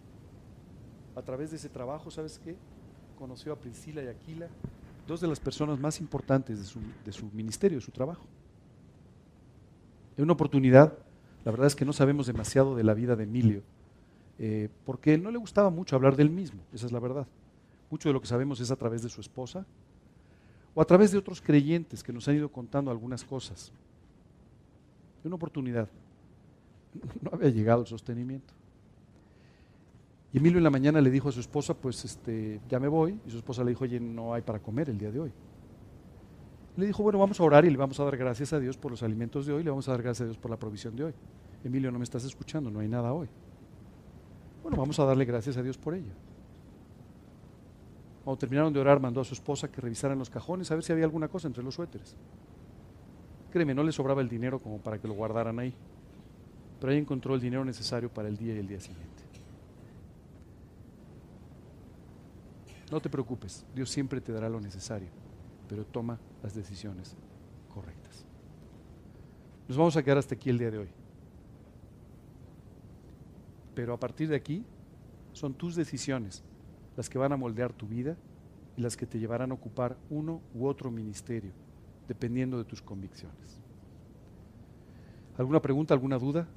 [1.16, 2.56] A través de ese trabajo, ¿sabes qué?
[3.18, 4.48] Conoció a Priscila y Aquila,
[5.06, 6.58] dos de las personas más importantes
[7.04, 8.24] de su, ministerio, de su trabajo.
[10.16, 10.92] En una oportunidad,
[11.44, 13.62] la verdad es que no sabemos demasiado de la vida de Emilio,
[14.38, 17.26] eh, porque no le gustaba mucho hablar del mismo, esa es la verdad.
[17.90, 19.66] Mucho de lo que sabemos es a través de su esposa
[20.74, 23.72] o a través de otros creyentes que nos han ido contando algunas cosas
[25.24, 25.88] una oportunidad.
[27.22, 28.52] No había llegado el sostenimiento.
[30.32, 33.18] Y Emilio en la mañana le dijo a su esposa, pues este, ya me voy.
[33.26, 35.32] Y su esposa le dijo, oye, no hay para comer el día de hoy.
[36.76, 38.92] Le dijo, bueno, vamos a orar y le vamos a dar gracias a Dios por
[38.92, 41.04] los alimentos de hoy, le vamos a dar gracias a Dios por la provisión de
[41.04, 41.12] hoy.
[41.64, 43.28] Emilio, no me estás escuchando, no hay nada hoy.
[44.62, 46.12] Bueno, vamos a darle gracias a Dios por ello.
[48.24, 50.92] Cuando terminaron de orar, mandó a su esposa que revisaran los cajones a ver si
[50.92, 52.16] había alguna cosa entre los suéteres.
[53.50, 55.74] Créeme, no le sobraba el dinero como para que lo guardaran ahí.
[56.78, 59.29] Pero ahí encontró el dinero necesario para el día y el día siguiente.
[62.90, 65.08] No te preocupes, Dios siempre te dará lo necesario,
[65.68, 67.16] pero toma las decisiones
[67.72, 68.26] correctas.
[69.68, 70.88] Nos vamos a quedar hasta aquí el día de hoy.
[73.74, 74.64] Pero a partir de aquí
[75.32, 76.42] son tus decisiones
[76.96, 78.16] las que van a moldear tu vida
[78.76, 81.52] y las que te llevarán a ocupar uno u otro ministerio
[82.08, 83.60] dependiendo de tus convicciones.
[85.38, 86.48] ¿Alguna pregunta, alguna duda?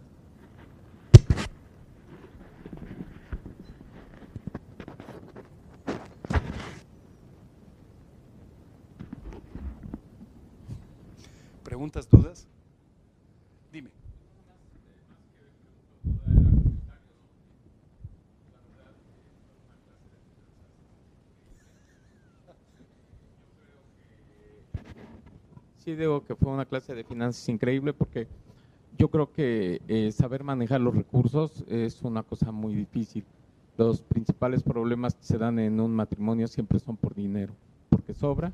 [11.94, 12.48] ¿Preguntas, dudas?
[13.72, 13.90] Dime.
[25.78, 28.28] Sí, digo que fue una clase de finanzas increíble porque
[28.98, 33.24] yo creo que eh, saber manejar los recursos es una cosa muy difícil.
[33.78, 37.54] Los principales problemas que se dan en un matrimonio siempre son por dinero,
[37.90, 38.52] porque sobra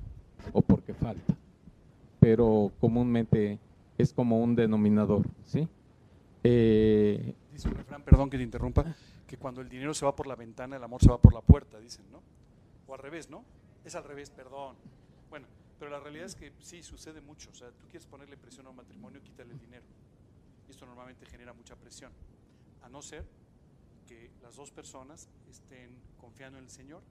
[0.51, 1.37] o porque falta.
[2.29, 3.57] Pero comúnmente
[3.97, 5.67] es como un denominador, ¿sí?
[6.43, 7.69] Eh, Dice
[8.05, 8.85] perdón que te interrumpa,
[9.25, 11.41] que cuando el dinero se va por la ventana, el amor se va por la
[11.41, 12.21] puerta, dicen, ¿no?
[12.85, 13.43] O al revés, ¿no?
[13.83, 14.75] Es al revés, perdón.
[15.31, 15.47] Bueno,
[15.79, 17.49] pero la realidad es que sí, sucede mucho.
[17.49, 19.85] O sea, tú quieres ponerle presión a un matrimonio, quítale el dinero.
[20.69, 22.11] Esto normalmente genera mucha presión.
[22.83, 23.25] A no ser
[24.07, 25.89] que las dos personas estén
[26.19, 27.01] confiando en el Señor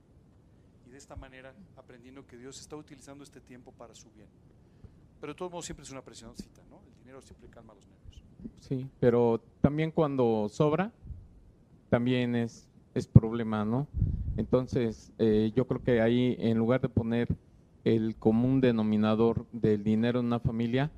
[0.87, 4.29] y de esta manera aprendiendo que Dios está utilizando este tiempo para su bien.
[5.21, 6.81] Pero de todos modos siempre es una presioncita, ¿no?
[6.87, 8.25] El dinero siempre calma los nervios.
[8.61, 10.93] Sí, pero también cuando sobra,
[11.89, 13.89] también es, es problema, ¿no?
[14.37, 17.29] Entonces, eh, yo creo que ahí, en lugar de poner
[17.85, 20.91] el común denominador del dinero en una familia,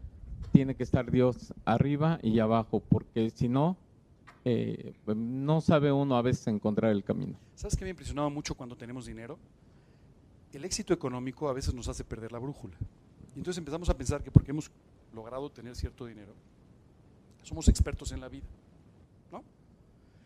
[0.52, 3.76] tiene que estar Dios arriba y abajo, porque si no,
[4.44, 7.38] eh, no sabe uno a veces encontrar el camino.
[7.54, 9.38] ¿Sabes qué me impresionaba mucho cuando tenemos dinero?
[10.52, 12.76] El éxito económico a veces nos hace perder la brújula.
[13.40, 14.70] Entonces empezamos a pensar que porque hemos
[15.14, 16.34] logrado tener cierto dinero,
[17.42, 18.44] somos expertos en la vida.
[19.32, 19.42] ¿no?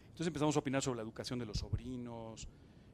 [0.07, 2.49] Entonces empezamos a opinar sobre la educación de los sobrinos,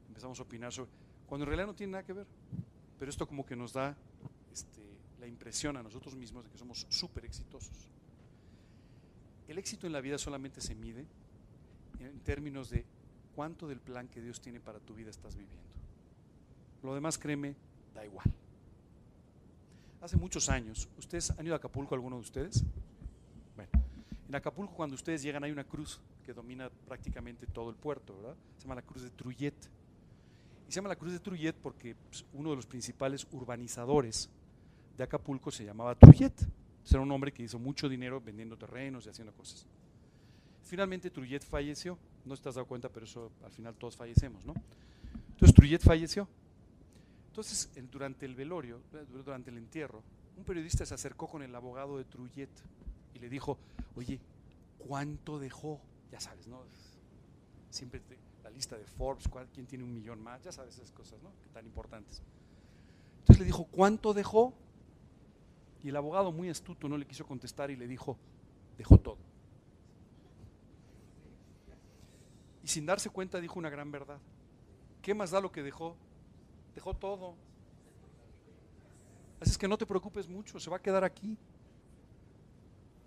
[0.07, 0.91] empezamos a opinar sobre...
[1.25, 2.27] cuando en realidad no tiene nada que ver.
[2.99, 3.97] Pero esto como que nos da
[4.53, 4.83] este,
[5.19, 7.89] la impresión a nosotros mismos de que somos súper exitosos.
[9.47, 11.07] El éxito en la vida solamente se mide
[11.99, 12.85] en términos de
[13.35, 15.65] cuánto del plan que Dios tiene para tu vida estás viviendo.
[16.83, 17.55] Lo demás, créeme,
[17.95, 18.31] da igual.
[20.01, 22.63] Hace muchos años, ¿ustedes han ido a Acapulco alguno de ustedes?
[23.55, 23.71] Bueno,
[24.27, 28.35] en Acapulco cuando ustedes llegan hay una cruz que domina prácticamente todo el puerto, ¿verdad?
[28.57, 29.55] Se llama la cruz de Truyet
[30.71, 34.29] se llama la Cruz de Truyet porque pues, uno de los principales urbanizadores
[34.97, 36.33] de Acapulco se llamaba Truyet.
[36.89, 39.65] Era un hombre que hizo mucho dinero vendiendo terrenos y haciendo cosas.
[40.63, 41.97] Finalmente Truyet falleció.
[42.23, 44.53] No estás dado cuenta, pero eso al final todos fallecemos, ¿no?
[45.31, 46.27] Entonces Truyet falleció.
[47.31, 50.03] Entonces, durante el velorio, durante el entierro,
[50.35, 52.49] un periodista se acercó con el abogado de Truyet
[53.13, 53.57] y le dijo,
[53.95, 54.19] oye,
[54.77, 55.79] ¿cuánto dejó?
[56.11, 56.61] Ya sabes, ¿no?
[57.69, 58.17] Siempre te,
[58.53, 61.31] lista de Forbes, quién tiene un millón más, ya sabes esas cosas, ¿no?
[61.53, 62.21] Tan importantes.
[63.19, 64.53] Entonces le dijo, ¿cuánto dejó?
[65.81, 68.17] Y el abogado muy astuto no le quiso contestar y le dijo,
[68.77, 69.19] dejó todo.
[72.61, 74.19] Y sin darse cuenta dijo una gran verdad.
[75.01, 75.95] ¿Qué más da lo que dejó?
[76.75, 77.35] Dejó todo.
[79.39, 81.37] Así es que no te preocupes mucho, se va a quedar aquí.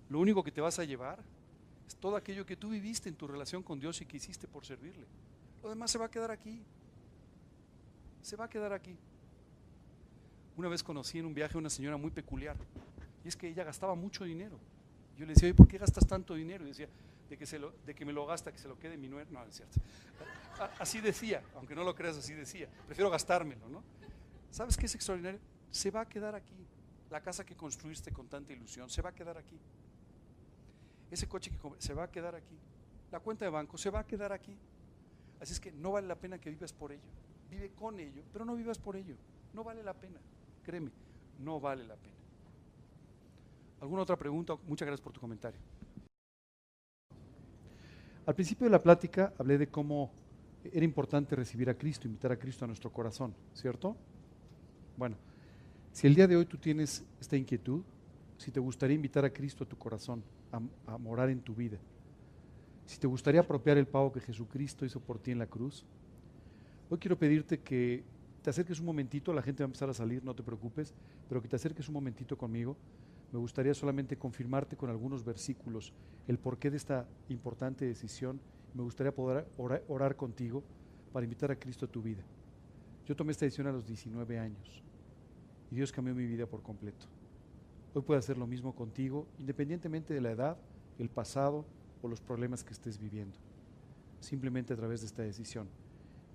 [0.08, 1.22] Lo único que te vas a llevar
[1.86, 4.64] es todo aquello que tú viviste en tu relación con Dios y que hiciste por
[4.66, 5.06] servirle.
[5.62, 6.62] Lo demás se va a quedar aquí.
[8.22, 8.96] Se va a quedar aquí.
[10.56, 12.56] Una vez conocí en un viaje a una señora muy peculiar.
[13.24, 14.58] Y es que ella gastaba mucho dinero.
[15.16, 16.64] Yo le decía, ¿y ¿por qué gastas tanto dinero?
[16.64, 16.88] Y decía,
[17.28, 19.30] de que, se lo, de que me lo gasta, que se lo quede mi nuera.
[19.30, 19.80] No, es cierto.
[20.78, 22.68] Así decía, aunque no lo creas, así decía.
[22.86, 23.82] Prefiero gastármelo, ¿no?
[24.50, 25.40] ¿Sabes qué es extraordinario?
[25.70, 26.54] Se va a quedar aquí.
[27.10, 29.58] La casa que construiste con tanta ilusión, se va a quedar aquí.
[31.10, 32.58] Ese coche que se va a quedar aquí.
[33.10, 34.56] La cuenta de banco se va a quedar aquí.
[35.40, 37.02] Así es que no vale la pena que vivas por ello.
[37.50, 39.16] Vive con ello, pero no vivas por ello.
[39.52, 40.18] No vale la pena.
[40.62, 40.90] Créeme,
[41.38, 42.14] no vale la pena.
[43.80, 44.56] ¿Alguna otra pregunta?
[44.66, 45.60] Muchas gracias por tu comentario.
[48.26, 50.10] Al principio de la plática hablé de cómo
[50.72, 53.96] era importante recibir a Cristo, invitar a Cristo a nuestro corazón, ¿cierto?
[54.96, 55.16] Bueno,
[55.92, 57.82] si el día de hoy tú tienes esta inquietud,
[58.38, 61.78] si te gustaría invitar a Cristo a tu corazón, a, morar en tu vida,
[62.86, 65.84] si te gustaría apropiar el pago que Jesucristo hizo por ti en la cruz,
[66.90, 68.04] hoy quiero pedirte que
[68.42, 70.94] te acerques un momentito, la gente va a empezar a salir, no te preocupes,
[71.28, 72.76] pero que te acerques un momentito conmigo.
[73.32, 75.92] Me gustaría solamente confirmarte con algunos versículos
[76.28, 78.38] el porqué de esta importante decisión.
[78.74, 80.62] Me gustaría poder orar, contigo
[81.12, 82.22] para invitar a Cristo a tu vida.
[83.06, 84.82] Yo tomé esta decisión a los 19 años
[85.70, 87.06] y Dios cambió mi vida por completo.
[87.94, 90.56] Hoy puede hacer lo mismo contigo, independientemente de la edad,
[90.98, 91.64] el pasado
[92.08, 93.38] los problemas que estés viviendo,
[94.20, 95.68] simplemente a través de esta decisión.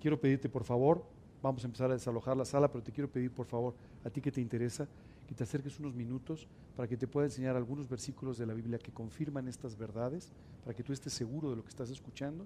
[0.00, 1.04] Quiero pedirte, por favor,
[1.42, 4.20] vamos a empezar a desalojar la sala, pero te quiero pedir, por favor, a ti
[4.20, 4.88] que te interesa,
[5.30, 8.80] que te acerques unos minutos para que te pueda enseñar algunos versículos de la Biblia
[8.80, 10.32] que confirman estas verdades,
[10.64, 12.44] para que tú estés seguro de lo que estás escuchando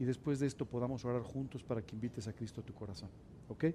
[0.00, 3.10] y después de esto podamos orar juntos para que invites a Cristo a tu corazón.
[3.48, 3.66] ¿Ok?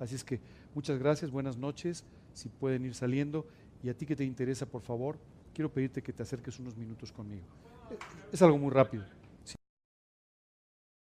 [0.00, 0.40] Así es que
[0.74, 2.02] muchas gracias, buenas noches,
[2.32, 3.46] si pueden ir saliendo
[3.84, 5.16] y a ti que te interesa, por favor,
[5.54, 7.46] quiero pedirte que te acerques unos minutos conmigo.
[8.32, 9.04] Es algo muy rápido.